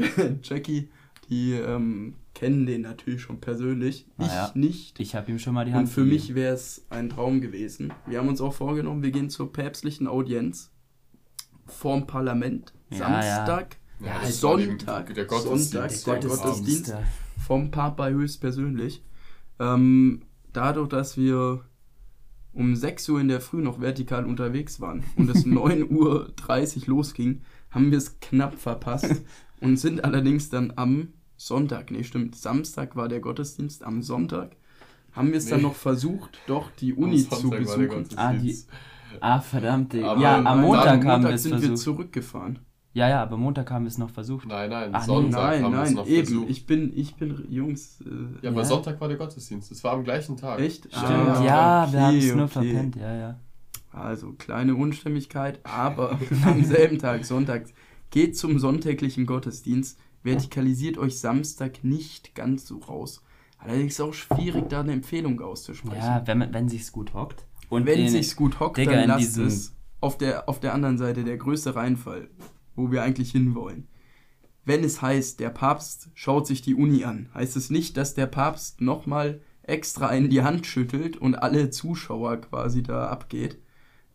[0.42, 0.90] Jackie,
[1.30, 4.06] die ähm, kennen den natürlich schon persönlich.
[4.16, 5.00] Naja, ich nicht.
[5.00, 6.14] Ich habe ihm schon mal die Hand Und für gegeben.
[6.14, 7.92] mich wäre es ein Traum gewesen.
[8.06, 10.70] Wir haben uns auch vorgenommen, wir gehen zur päpstlichen Audienz
[11.66, 12.72] vorm Parlament.
[12.90, 15.72] Ja, Samstag, Ja, eben Sonntag, der Gottesdienst.
[16.04, 16.42] Sonntag, der Abend.
[16.42, 16.94] Gottesdienst.
[17.46, 19.02] vom Papa höchstpersönlich.
[19.58, 21.64] Ähm, dadurch, dass wir
[22.54, 27.42] um 6 Uhr in der Früh noch vertikal unterwegs waren und es 9.30 Uhr losging,
[27.70, 29.22] haben wir es knapp verpasst
[29.60, 34.56] und sind allerdings dann am Sonntag, nee stimmt, Samstag war der Gottesdienst, am Sonntag
[35.12, 35.66] haben wir es dann Nee.
[35.66, 37.88] noch versucht, doch die Am Uni zu Sonntag war der besuchen.
[37.88, 38.18] Gottesdienst.
[38.18, 38.56] Ah, die-
[39.20, 39.92] Ah, verdammt.
[39.94, 40.10] Digga.
[40.12, 41.78] Aber ja, am Montag haben wir Montag es sind wir versucht.
[41.78, 42.58] zurückgefahren.
[42.92, 44.46] Ja, ja, aber Montag haben wir es noch versucht.
[44.48, 45.02] Nein, nein, Ach.
[45.04, 46.26] Sonntag nein, haben wir es nein, noch eben.
[46.26, 46.50] versucht.
[46.50, 48.00] Ich bin, ich bin, Jungs.
[48.02, 48.64] Äh, ja, aber Ja.
[48.66, 49.70] Sonntag war der Gottesdienst.
[49.70, 50.58] Das war am gleichen Tag.
[50.60, 50.84] Echt?
[50.86, 52.48] Stimmt, Ah, ja, okay, wir haben es nur okay.
[52.52, 53.40] verpennt, ja, ja.
[53.92, 57.64] Also kleine Unstimmigkeit, aber am selben Tag, Sonntag,
[58.10, 63.22] geht zum sonntäglichen Gottesdienst, vertikalisiert euch Samstag nicht ganz so raus.
[63.58, 65.96] Allerdings auch schwierig, da eine Empfehlung auszusprechen.
[66.02, 67.44] Ja, wenn, wenn sich's gut hockt.
[67.68, 69.74] Und Wenn in- sich's gut hockt, Digga, dann lasst es.
[70.00, 72.30] Auf der, auf der anderen Seite der größte Reinfall,
[72.76, 73.88] wo wir eigentlich hinwollen.
[74.64, 78.26] Wenn es heißt, der Papst schaut sich die Uni an, heißt es nicht, dass der
[78.26, 83.58] Papst nochmal extra in die Hand schüttelt und alle Zuschauer quasi da abgeht.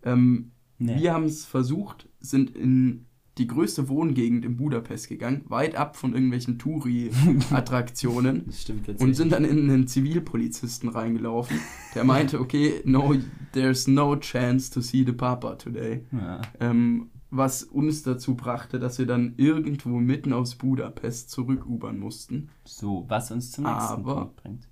[0.03, 0.99] Ähm, Nee.
[0.99, 3.05] Wir haben es versucht, sind in
[3.37, 9.17] die größte Wohngegend in Budapest gegangen, weit ab von irgendwelchen Touri-Attraktionen Das stimmt und tatsächlich.
[9.17, 11.57] sind dann in einen Zivilpolizisten reingelaufen,
[11.95, 13.15] der meinte, okay, no,
[13.53, 16.05] there's no chance to see the Papa today.
[16.11, 16.41] Ja.
[16.59, 22.49] Ähm, was uns dazu brachte, dass wir dann irgendwo mitten aus Budapest zurück-ubern mussten.
[22.63, 24.69] So, was uns zum nächsten Aber- Punkt bringt.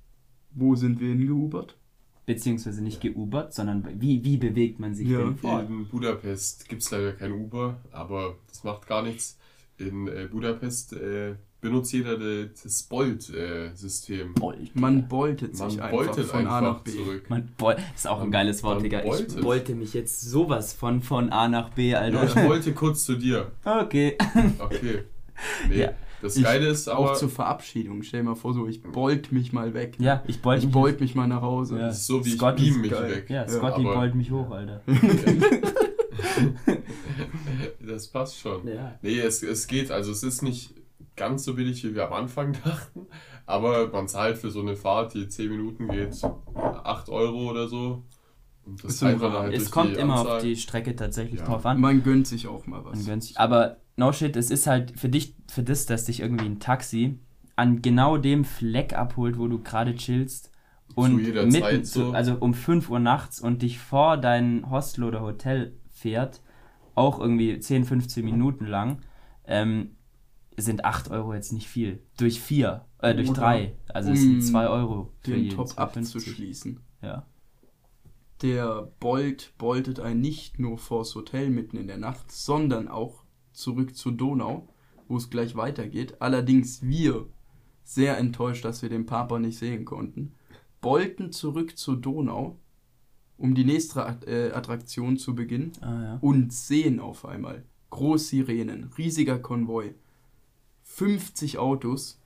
[0.53, 1.79] Wo sind wir hingeubert?
[2.25, 5.19] Beziehungsweise nicht geubert, sondern wie, wie bewegt man sich Ja.
[5.19, 5.67] denn fort?
[5.69, 9.37] In Budapest gibt es leider kein Uber, aber das macht gar nichts.
[9.77, 14.33] In äh, Budapest äh, benutzt jeder de, das Bolt-System.
[14.35, 14.75] Bolt.
[14.75, 16.91] Man boltet Man sich einfach boltet von A einfach nach B.
[16.91, 17.29] zurück.
[17.29, 19.03] Man Bol ist auch ein Man- geiles Wort, man Digga.
[19.03, 22.23] Ich wollte mich jetzt sowas von von A nach B, Ja, Alter.
[22.25, 23.51] ich wollte kurz zu dir.
[23.65, 24.17] Okay.
[24.59, 25.03] Okay.
[25.69, 25.93] Nee, Ja.
[26.21, 28.03] Das Ich- Geile ist Auch aber, zur Verabschiedung.
[28.03, 29.95] Stell dir mal vor, so, ich bolt mich mal weg.
[29.99, 30.73] Ja, ich bolt Ich mich.
[30.73, 31.77] bolt mich mal nach Hause.
[31.79, 31.87] Ja.
[31.87, 33.09] das ist so wie Scott ich beam mich geil.
[33.11, 33.29] weg.
[33.29, 34.81] Ja, Scotty aber- bolt mich hoch, Alter.
[37.79, 38.67] das passt schon.
[38.67, 38.95] Ja.
[39.01, 39.91] Nee, es, es geht.
[39.91, 40.73] Also es ist nicht
[41.15, 43.07] ganz so billig, wie wir am Anfang dachten.
[43.45, 46.15] Aber man zahlt für so eine Fahrt, die 10 Minuten geht,
[46.55, 48.03] 8 Euro oder so.
[48.65, 49.21] Und das Ist halt
[49.53, 50.41] Es kommt immer auf Anzahl.
[50.43, 51.45] die Strecke tatsächlich Ja.
[51.47, 51.81] drauf an.
[51.81, 52.95] Man gönnt sich auch mal was.
[52.97, 53.37] Man gönnt sich.
[53.39, 57.19] Aber no shit, es ist halt für dich, für das, dass dich irgendwie ein Taxi
[57.55, 60.51] an genau dem Fleck abholt, wo du gerade chillst
[60.95, 62.11] und jeder mitten, Zeit zu, so.
[62.11, 66.41] also um 5 Uhr nachts und dich vor dein Hostel oder Hotel fährt,
[66.95, 69.01] auch irgendwie 10, 15 Minuten lang,
[69.45, 69.95] ähm,
[70.57, 72.03] sind 8 Euro jetzt nicht viel.
[72.17, 73.75] Durch 4, äh, durch Oder 3.
[73.89, 75.55] Also es um sind 2 Euro für Den jeden.
[75.55, 75.77] Top 2,50.
[75.77, 76.79] abzuschließen.
[77.03, 77.27] Ja.
[78.41, 83.20] Der Bolt boltet einen nicht nur vors Hotel mitten in der Nacht, sondern auch
[83.61, 84.67] zurück zur Donau,
[85.07, 86.21] wo es gleich weitergeht.
[86.21, 87.27] Allerdings wir,
[87.83, 90.33] sehr enttäuscht, dass wir den Papa nicht sehen konnten,
[90.81, 92.57] bolten zurück zur Donau,
[93.37, 96.17] um die nächste äh, Attraktion zu beginnen Ah, ja.
[96.21, 99.93] und sehen auf einmal Großsirenen, riesiger Konvoi,
[100.83, 102.21] 50 Autos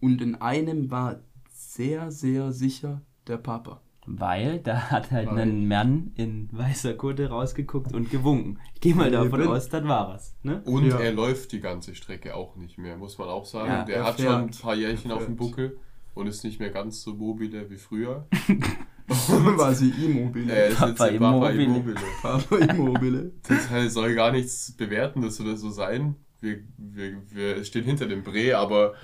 [0.00, 1.20] und in einem war
[1.50, 3.80] sehr, sehr sicher der Papa.
[4.10, 8.58] Weil da hat halt Weil- ein Mann in weißer Kutte rausgeguckt und gewunken.
[8.74, 10.34] Ich gehe mal davon aus, das war was.
[10.42, 10.62] Ne?
[10.64, 10.98] Und Ja.
[10.98, 13.68] er läuft die ganze Strecke auch nicht mehr, muss man auch sagen.
[13.70, 14.32] Ja, der er hat fährt.
[14.32, 15.36] schon ein paar Jährchen auf dem.
[15.36, 15.76] Buckel
[16.14, 18.26] und ist nicht mehr ganz so mobile wie früher.
[19.06, 20.52] war sie immobile.
[20.52, 21.62] Er ist Papa jetzt Papa Immobile.
[21.64, 21.96] Immobile.
[22.22, 23.32] Papa Immobile.
[23.46, 26.16] Das soll gar nichts bewerten, das soll so sein.
[26.40, 28.94] Wir, wir, wir stehen hinter dem Bre, aber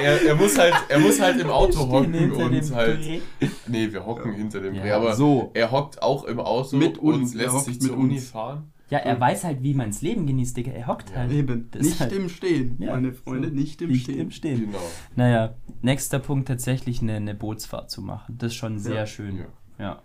[0.00, 3.04] er, er, muss halt, er muss halt im Auto hocken hinter dem und halt.
[3.04, 3.20] Dreh.
[3.66, 5.50] Nee, wir hocken hinter dem Ja, Bre, aber so.
[5.54, 8.30] er hockt auch im Auto Mit uns, und lässt sich mit zur Uni uns.
[8.30, 8.72] fahren.
[8.90, 10.72] Ja, er weiß halt, wie man das Leben genießt, Digga.
[10.72, 11.16] Er hockt Ja.
[11.16, 11.32] halt.
[11.32, 11.70] Eben.
[11.74, 13.54] Ist Nicht halt- im Stehen, Ja, meine Freunde, so.
[13.54, 14.18] nicht im Nicht Stehen.
[14.18, 14.60] im Stehen.
[14.66, 14.78] Genau.
[15.16, 18.36] Naja, nächster Punkt tatsächlich eine, eine Bootsfahrt zu machen.
[18.38, 19.06] Das ist schon sehr Ja.
[19.06, 19.38] schön.
[19.38, 19.46] Ja.
[19.78, 20.02] Ja.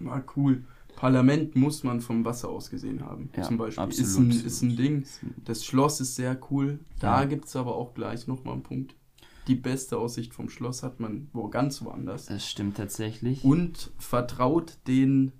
[0.00, 0.62] War cool.
[0.94, 3.30] Parlament muss man vom Wasser aus gesehen haben.
[3.36, 3.88] Ja, zum Beispiel.
[3.88, 4.32] Ist, absolut.
[4.32, 5.04] ein, ist ein Ding.
[5.44, 6.80] Das Schloss ist sehr cool.
[7.00, 7.24] Da Ja.
[7.24, 8.94] gibt es aber auch gleich nochmal einen Punkt.
[9.48, 12.26] Die beste Aussicht vom Schloss hat man wo ganz woanders.
[12.26, 13.42] Das stimmt tatsächlich.
[13.44, 15.32] Und vertraut den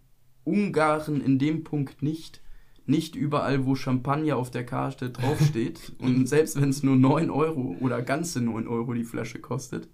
[0.44, 2.40] Ungarn in dem Punkt nicht.
[2.86, 5.92] Nicht überall, wo Champagner auf der Karte draufsteht.
[6.00, 9.88] und selbst wenn es nur 9 Euro oder ganze 9 Euro die Flasche kostet,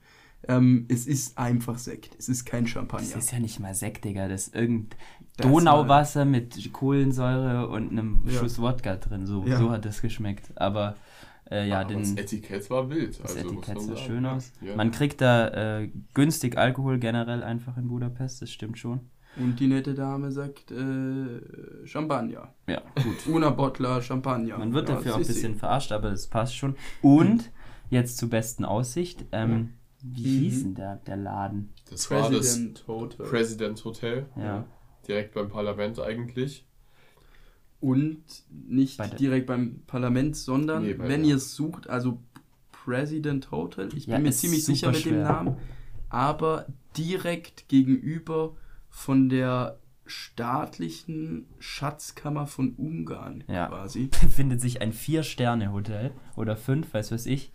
[0.46, 2.14] ähm, es ist einfach Sekt.
[2.18, 3.08] Es ist kein Champagner.
[3.14, 4.28] Das ist ja nicht mal Sekt, Digga.
[4.28, 4.94] Das ist irgend
[5.36, 8.38] Das Donauwasser mit Kohlensäure und einem Ja.
[8.38, 9.26] Schuss Wodka drin.
[9.26, 9.58] So, Ja.
[9.58, 10.52] so hat das geschmeckt.
[10.56, 10.94] Aber
[11.50, 13.18] äh, ja, Aber das den, Etikett war wild.
[13.22, 14.52] das also, Etikett man sah schön aus.
[14.60, 14.76] Ja.
[14.76, 19.00] Man kriegt da äh, günstig Alkohol generell einfach in Budapest, das stimmt schon.
[19.36, 22.54] Und die nette Dame sagt äh, Champagner.
[22.68, 23.26] Ja, gut.
[23.34, 24.58] Una Bottler Champagner.
[24.58, 26.76] Man wird Ja, dafür auch ein bisschen verarscht, aber das passt schon.
[27.02, 27.50] Und
[27.90, 29.24] jetzt zur besten Aussicht.
[29.32, 29.70] Ähm,
[30.02, 30.40] wie Mhm.
[30.40, 31.72] hieß denn der, der Laden?
[31.90, 33.26] Das war das President Hotel.
[33.26, 34.26] President Hotel.
[34.36, 34.64] Ja.
[35.08, 36.66] Direkt beim Parlament eigentlich.
[37.84, 38.22] Und
[38.66, 42.18] nicht Bei direkt beim Parlament, sondern Nee, bei wenn der- ihr es sucht, also
[42.72, 45.20] President Hotel, ich Ja, bin mir ziemlich sicher mit dem.
[45.22, 45.56] Namen,
[46.08, 46.64] aber
[46.96, 48.56] direkt gegenüber
[48.88, 53.66] von der staatlichen Schatzkammer von Ungarn Ja.
[53.68, 54.08] quasi.
[54.22, 57.52] befindet sich ein Vier-Sterne-Hotel oder fünf, weiß was ich.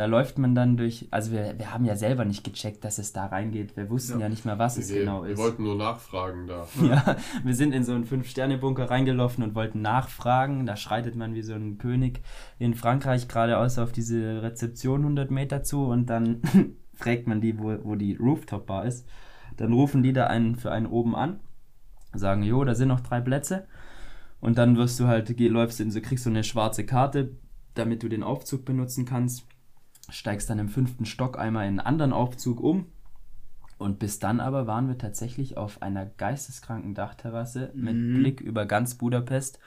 [0.00, 3.12] Da läuft man dann durch, also wir, wir haben ja selber nicht gecheckt, dass es
[3.12, 3.76] da reingeht.
[3.76, 4.28] Wir wussten ja, Ja.
[4.30, 5.38] nicht mehr, was es wir, genau wir ist.
[5.38, 6.66] wollten nur nachfragen da.
[6.82, 10.64] Ja, wir sind in so einen Fünf-Sterne-Bunker reingelaufen und wollten nachfragen.
[10.64, 12.22] Da schreitet man wie so ein König
[12.58, 16.40] in Frankreich geradeaus auf diese Rezeption 100 Meter zu und dann
[16.94, 19.06] fragt man die, wo, wo die Rooftop-Bar ist.
[19.58, 21.40] Dann rufen die da einen für einen oben an,
[22.14, 23.66] sagen, jo, da sind noch drei Plätze.
[24.40, 27.32] Und dann wirst du halt, läufst in so, kriegst so eine schwarze Karte,
[27.74, 29.44] damit du den Aufzug benutzen kannst.
[30.10, 32.86] Steigst dann im fünften Stock einmal in einen anderen Aufzug um.
[33.78, 38.18] Und bis dann aber waren wir tatsächlich auf einer geisteskranken Dachterrasse mit Mhm.
[38.18, 39.58] Blick über ganz Budapest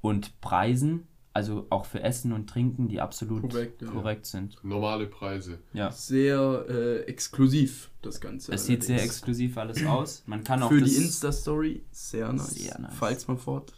[0.00, 4.30] und Preisen, also auch für Essen und Trinken, die absolut Korrekt, korrekt, ja.
[4.30, 4.56] sind.
[4.64, 5.58] Normale Preise.
[5.74, 5.90] Ja.
[5.92, 8.52] Sehr äh, exklusiv, das Ganze.
[8.52, 10.22] Es sieht sehr exklusiv alles aus.
[10.26, 12.54] Man kann auch Für das, die Insta-Story sehr nice.
[12.54, 12.94] Sehr nice.
[12.94, 13.74] Falls man fort.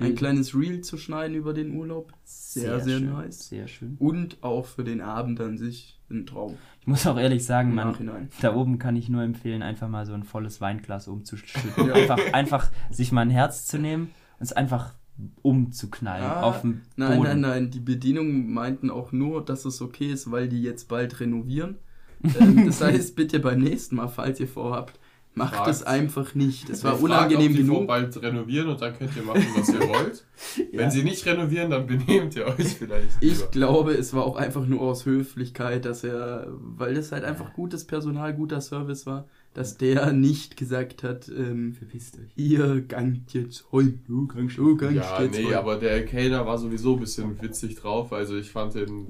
[0.00, 0.16] Ein Mhm.
[0.16, 2.12] kleines Reel zu schneiden über den Urlaub.
[2.24, 3.48] Sehr, sehr, schön, nice.
[3.48, 3.96] Sehr schön.
[3.98, 6.56] Und auch für den Abend an sich ein Traum.
[6.80, 7.94] Ich muss auch ehrlich sagen, man,
[8.40, 11.70] da oben kann ich nur empfehlen, einfach mal so ein volles Weinglas umzuschütten.
[11.86, 11.92] Ja.
[11.94, 14.04] Einfach, einfach sich mal ein Herz zu nehmen
[14.38, 14.94] und es einfach
[15.42, 17.28] umzuknallen Ah, auf dem Nein, Boden.
[17.28, 17.70] nein, nein.
[17.70, 21.76] Die Bedienungen meinten auch nur, dass es okay ist, weil die jetzt bald renovieren.
[22.40, 24.98] ähm, das heißt, bitte beim nächsten Mal, falls ihr vorhabt,
[25.34, 25.70] macht Fragt.
[25.70, 26.68] es einfach nicht.
[26.70, 27.86] Es war unangenehm ob die vor genug.
[27.88, 30.24] bald renovieren und dann könnt ihr machen, was ihr wollt.
[30.72, 30.78] Ja.
[30.80, 33.08] Wenn sie nicht renovieren, dann benehmt ihr euch vielleicht.
[33.20, 33.46] Ich lieber.
[33.50, 37.84] glaube, es war auch einfach nur aus Höflichkeit, dass er, weil das halt einfach gutes
[37.86, 42.30] Personal, guter Service war, dass der nicht gesagt hat, ähm, Verpisst euch.
[42.36, 45.54] ihr gangt jetzt heim, du gangst, du gangst Ja, jetzt nee, heim.
[45.54, 48.12] aber der Kellner war sowieso ein bisschen witzig drauf.
[48.12, 49.08] Also ich fand den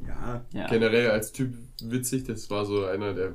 [0.53, 0.67] Ja.
[0.69, 2.25] generell als Typ witzig.
[2.25, 3.35] Das war so einer, der,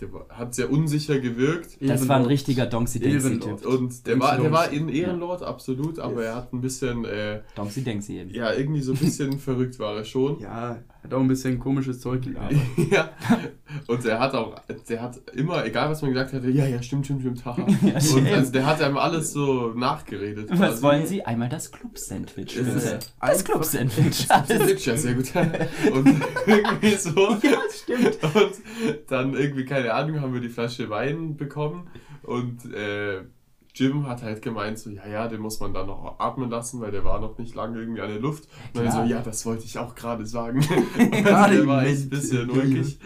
[0.00, 1.76] der war- hat sehr unsicher gewirkt.
[1.80, 2.30] Das war ein Ehrenlord.
[2.30, 3.62] richtiger Donksy Denksy Ehrenlord.
[3.62, 3.70] Typ.
[3.70, 6.24] Und der war, der war ein Ehrenlord, absolut, aber Yes.
[6.26, 8.30] er hat ein bisschen, äh, Donksy Denksy eben.
[8.30, 10.38] ja, irgendwie so ein bisschen verrückt war er schon.
[10.40, 10.78] ja,
[11.08, 12.56] hat auch ein bisschen komisches Zeug gelabert.
[12.90, 13.10] Ja.
[13.86, 14.54] Und er hat auch,
[14.88, 17.66] der hat immer, egal was man gesagt hatte, ja, ja, stimmt, stimmt, stimmt, haha.
[17.82, 20.48] Ja, Und also der hat einem alles so nachgeredet.
[20.50, 20.82] Was quasi.
[20.82, 21.22] wollen Sie?
[21.24, 22.56] Einmal das Club-Sandwich.
[22.56, 24.26] Das einfach- Club-Sandwich.
[24.28, 25.30] Das ist ja sehr gut.
[25.92, 27.10] Und irgendwie so.
[27.42, 28.18] Ja, stimmt.
[28.34, 28.52] Und
[29.10, 31.88] dann irgendwie, keine Ahnung, haben wir die Flasche Wein bekommen
[32.22, 33.20] und äh,
[33.78, 36.90] Jim hat halt gemeint, so, ja, ja, den muss man dann noch atmen lassen, weil
[36.90, 38.48] der war noch nicht lange irgendwie an der Luft.
[38.74, 40.60] Und dann so, ja, das wollte ich auch gerade sagen.
[41.10, 42.98] Gerade der war echt ein bisschen ulkig.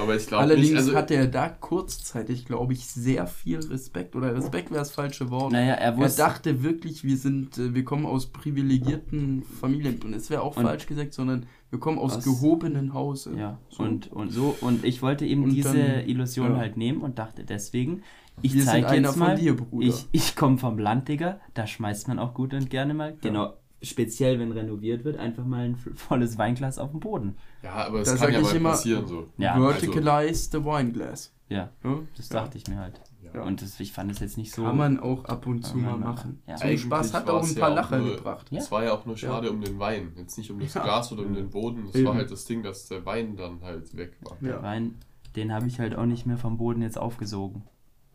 [0.00, 4.16] Aber ich glaube Allerdings nicht, also hatte er da kurzzeitig, glaube ich, sehr viel Respekt.
[4.16, 5.52] Oder Respekt wäre das falsche Wort.
[5.52, 10.00] Naja, er Er dachte wirklich, wir sind, äh, wir kommen aus privilegierten Familien.
[10.02, 13.34] Und es wäre auch falsch gesagt, sondern wir kommen aus, Aus- gehobenen Hause.
[13.36, 13.82] Ja, So.
[13.82, 14.56] und, und so.
[14.60, 16.56] Und ich wollte eben Und diese dann- Illusion ja.
[16.58, 18.02] halt nehmen und dachte deswegen,
[18.42, 19.86] ich wir zeige jetzt von mal, dir, Bruder.
[19.88, 23.54] ich, ich komme vom Land, Digga, da schmeißt man auch gut und gerne mal, genau,
[23.82, 27.36] speziell wenn renoviert wird, einfach mal ein volles Weinglas auf den Boden.
[27.62, 29.26] ja, aber es Da kann ja ich mal immer- passieren so.
[29.36, 31.32] Ja, Verticalize the wine glass.
[31.48, 31.98] Ja, Ja?
[32.16, 32.40] das Ja.
[32.40, 33.00] dachte ich mir halt.
[33.34, 33.42] Ja.
[33.42, 34.62] Und das, ich fand es jetzt nicht so.
[34.62, 36.40] Kann man auch ab und zu mal machen.
[36.46, 36.54] Ja.
[36.56, 38.46] Zum Spaß hat auch ein paar ja Lacher nur, gebracht.
[38.52, 38.58] Ja.
[38.60, 40.12] Es war ja auch nur schade um den Wein.
[40.16, 40.82] Jetzt nicht um das Ja.
[40.84, 41.88] Glas oder um den Boden.
[41.92, 44.36] Es war halt das Ding, dass der Wein dann halt weg war.
[44.40, 44.62] Ja.
[44.62, 44.94] Wein,
[45.34, 47.64] den habe ich halt auch nicht mehr vom Boden jetzt aufgesogen.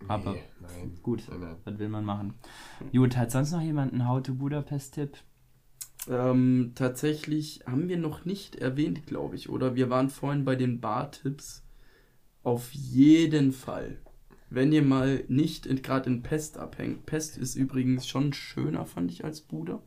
[0.08, 0.98] Aber Nee, nein.
[1.04, 1.56] gut, Nein, nein.
[1.66, 2.34] was will man machen?
[2.94, 5.18] Gut, hat sonst noch jemand einen How to Budapest-Tipp?
[6.08, 10.80] Ähm, tatsächlich haben wir noch nicht erwähnt, glaube ich, oder wir waren vorhin bei den
[10.80, 11.64] Bartipps.
[12.42, 13.98] Auf jeden Fall
[14.50, 17.06] wenn ihr mal nicht gerade in Pest abhängt.
[17.06, 19.82] Pest ist übrigens schon schöner, fand ich, als Buda.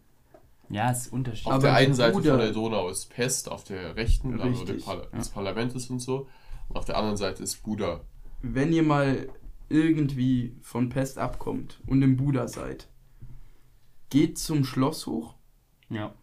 [0.69, 1.47] Ja, es ist unterschiedlich.
[1.49, 4.45] Auf Aber der einen Seite Buda- von der Donau ist Pest, auf der rechten, da
[4.45, 5.09] wo der Richtig, Parla ja.
[5.19, 6.29] das Parlament ist und so.
[6.69, 8.01] Und auf der anderen Seite ist Buda.
[8.41, 9.29] Wenn ihr mal
[9.69, 12.89] irgendwie von Pest abkommt und im Buda seid,
[14.11, 15.35] geht zum Schloss hoch,
[15.91, 16.15] Ja.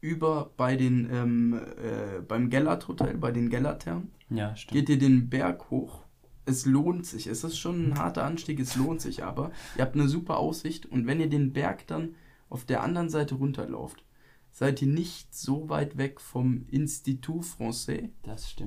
[0.00, 4.10] über bei den, ähm, äh, beim Gellert Hotel, bei den Gellerthermen.
[4.30, 4.72] Ja, stimmt.
[4.72, 6.02] geht ihr den Berg hoch.
[6.44, 7.26] Es lohnt sich.
[7.28, 9.52] Es ist schon ein harter Anstieg, es lohnt sich aber.
[9.76, 12.14] Ihr habt eine super Aussicht und wenn ihr den Berg dann
[12.48, 14.04] auf der anderen Seite runterlauft,
[14.50, 18.10] seid ihr nicht so weit weg vom Institut Français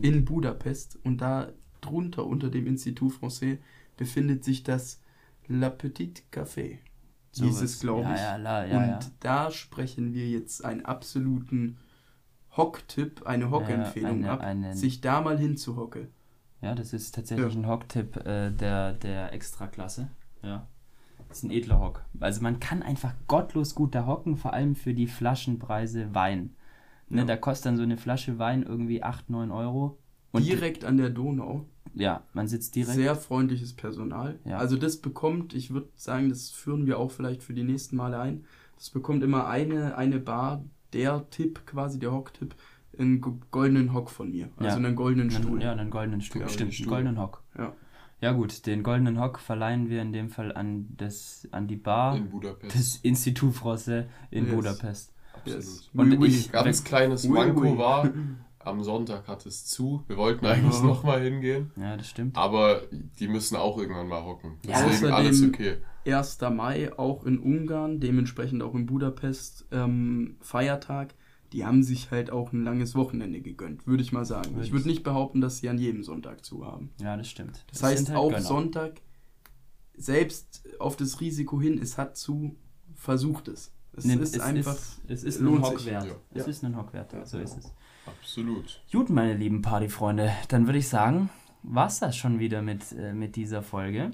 [0.02, 3.60] in Budapest und da drunter unter dem Institut Français
[3.98, 5.02] befindet sich das
[5.48, 6.80] La Petite Café.
[7.32, 7.62] So Hieß was.
[7.62, 8.22] es, glaube Ja, ich.
[8.22, 9.00] ja, la- ja, und ja.
[9.20, 11.78] da sprechen wir jetzt einen absoluten
[12.56, 16.08] Hocktipp, eine Hockempfehlung ab, sich da mal hinzuhocken.
[16.66, 17.60] Ja, das ist tatsächlich Ja.
[17.60, 20.10] ein Hocktipp äh, der, der Extraklasse.
[20.42, 20.68] Ja.
[21.30, 22.04] Das ist ein edler Hock.
[22.20, 26.56] Also man kann einfach gottlos gut da hocken, vor allem für die Flaschenpreise Wein.
[27.08, 27.26] Ne, Ja.
[27.26, 30.00] Da kostet dann so eine Flasche Wein irgendwie 8, 9 Euro.
[30.32, 31.66] Und direkt an der Donau.
[31.94, 32.96] ja, man sitzt direkt.
[32.96, 34.40] Sehr freundliches Personal.
[34.44, 34.58] Ja.
[34.58, 38.20] Also das bekommt, ich würde sagen, das führen wir auch vielleicht für die nächsten Male
[38.20, 38.44] ein.
[38.76, 42.56] Das bekommt immer eine, eine Bar, der Tipp quasi, der Hocktipp,
[43.00, 44.50] einen go- goldenen Hock von mir.
[44.58, 44.76] Also Ja.
[44.76, 45.62] einen goldenen Stuhl.
[45.62, 46.42] ja, einen goldenen Stuhl.
[46.42, 47.44] Ja, Stimmt, den einen goldenen Hock.
[47.58, 47.74] Ja.
[48.22, 52.16] Ja gut, den goldenen Hock verleihen wir in dem Fall an, das, an die Bar
[52.16, 52.74] In Budapest.
[52.76, 54.56] des Institut Français in Yes.
[54.56, 55.14] Budapest.
[55.34, 55.60] Absolut.
[55.60, 55.90] Yes.
[55.94, 56.28] Und Oui, oui.
[56.30, 57.78] ich- Ganz kleines Oui, Manko oui.
[57.78, 58.10] war,
[58.60, 60.04] am Sonntag hat es zu.
[60.08, 60.86] Wir wollten eigentlich Aha.
[60.88, 62.36] nochmal hingehen, Ja, das stimmt.
[62.38, 62.82] aber
[63.20, 64.54] die müssen auch irgendwann mal hocken.
[64.66, 65.78] Ja, Deswegen außerdem- alles okay.
[66.06, 66.50] 1.
[66.52, 71.14] Mai auch in Ungarn, dementsprechend auch in Budapest ähm, Feiertag.
[71.56, 74.60] Die haben sich halt auch ein langes Wochenende gegönnt, würde ich mal sagen.
[74.62, 76.92] Ich würde nicht behaupten, dass sie an jedem Sonntag zu haben.
[77.00, 77.64] Ja, das stimmt.
[77.70, 78.42] Das, sind heißt, halt auch Gönner.
[78.42, 79.02] Sonntag,
[79.96, 82.56] selbst auf das Risiko hin, es hat zu,
[82.94, 83.72] versucht es.
[83.94, 85.88] Es Nee, ist es einfach, Ist, es ist ein lohnt Hock sich.
[85.88, 86.06] wert.
[86.08, 86.16] Ja.
[86.34, 86.50] Es Ja.
[86.50, 87.14] ist ein Hock wert.
[87.14, 87.26] Ja.
[87.26, 87.74] So ist es.
[88.06, 88.82] Absolut.
[88.92, 91.30] Gut, meine lieben Partyfreunde, dann würde ich sagen,
[91.64, 94.12] war's das schon wieder mit, äh, mit dieser Folge.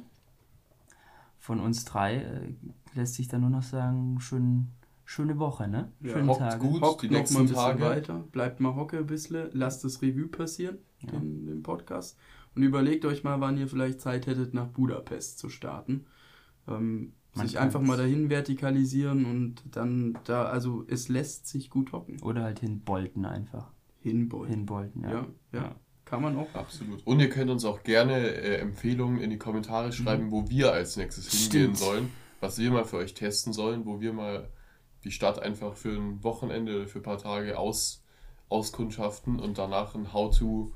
[1.39, 2.53] Von uns drei äh,
[2.93, 4.67] lässt sich dann nur noch sagen, schön,
[5.11, 5.91] schöne Woche, ne?
[6.01, 6.13] Ja.
[6.13, 6.67] Schöne Hockt Tage.
[6.67, 6.81] gut.
[6.81, 7.81] hockt die noch nächsten mal ein bisschen Tage.
[7.81, 11.11] weiter, bleibt mal hocke ein bisschen, lasst das Revue passieren, Ja.
[11.11, 12.17] den, den Podcast,
[12.55, 16.05] und überlegt euch mal, wann ihr vielleicht Zeit hättet, nach Budapest zu starten.
[16.67, 21.91] Ähm, Man sich einfach mal dahin vertikalisieren und dann da, also es lässt sich gut
[21.93, 22.21] hocken.
[22.21, 23.71] Oder halt hinbolten einfach.
[24.01, 24.49] Hinbeugen.
[24.49, 25.11] Hinbolten, ja.
[25.11, 26.53] Ja, ja, kann man auch.
[26.55, 27.05] Absolut.
[27.05, 30.97] Und ihr könnt uns auch gerne äh, Empfehlungen in die Kommentare schreiben, wo wir als
[30.97, 31.77] nächstes hingehen Stimmt.
[31.77, 34.49] sollen, was wir mal für euch testen sollen, wo wir mal
[35.03, 38.03] die Stadt einfach für ein Wochenende oder für ein paar Tage aus,
[38.49, 40.71] auskundschaften und danach ein How-to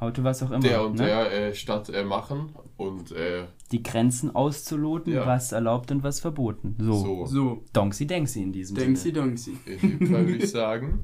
[0.00, 0.60] How to was auch immer.
[0.60, 1.06] der und ne?
[1.06, 2.54] der äh, Stadt äh, machen.
[2.76, 5.26] Und äh, Die Grenzen auszuloten, Ja.
[5.26, 6.76] was erlaubt und was verboten.
[6.78, 6.92] So.
[6.94, 9.34] so, So, Donksi Denksi in diesem Denksi Sinne.
[9.80, 11.00] Dem Fall würde ich sagen,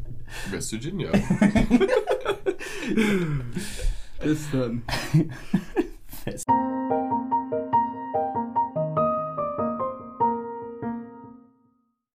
[0.53, 1.11] West Virginia.
[4.23, 4.83] Bis dann.
[6.25, 6.47] Fest.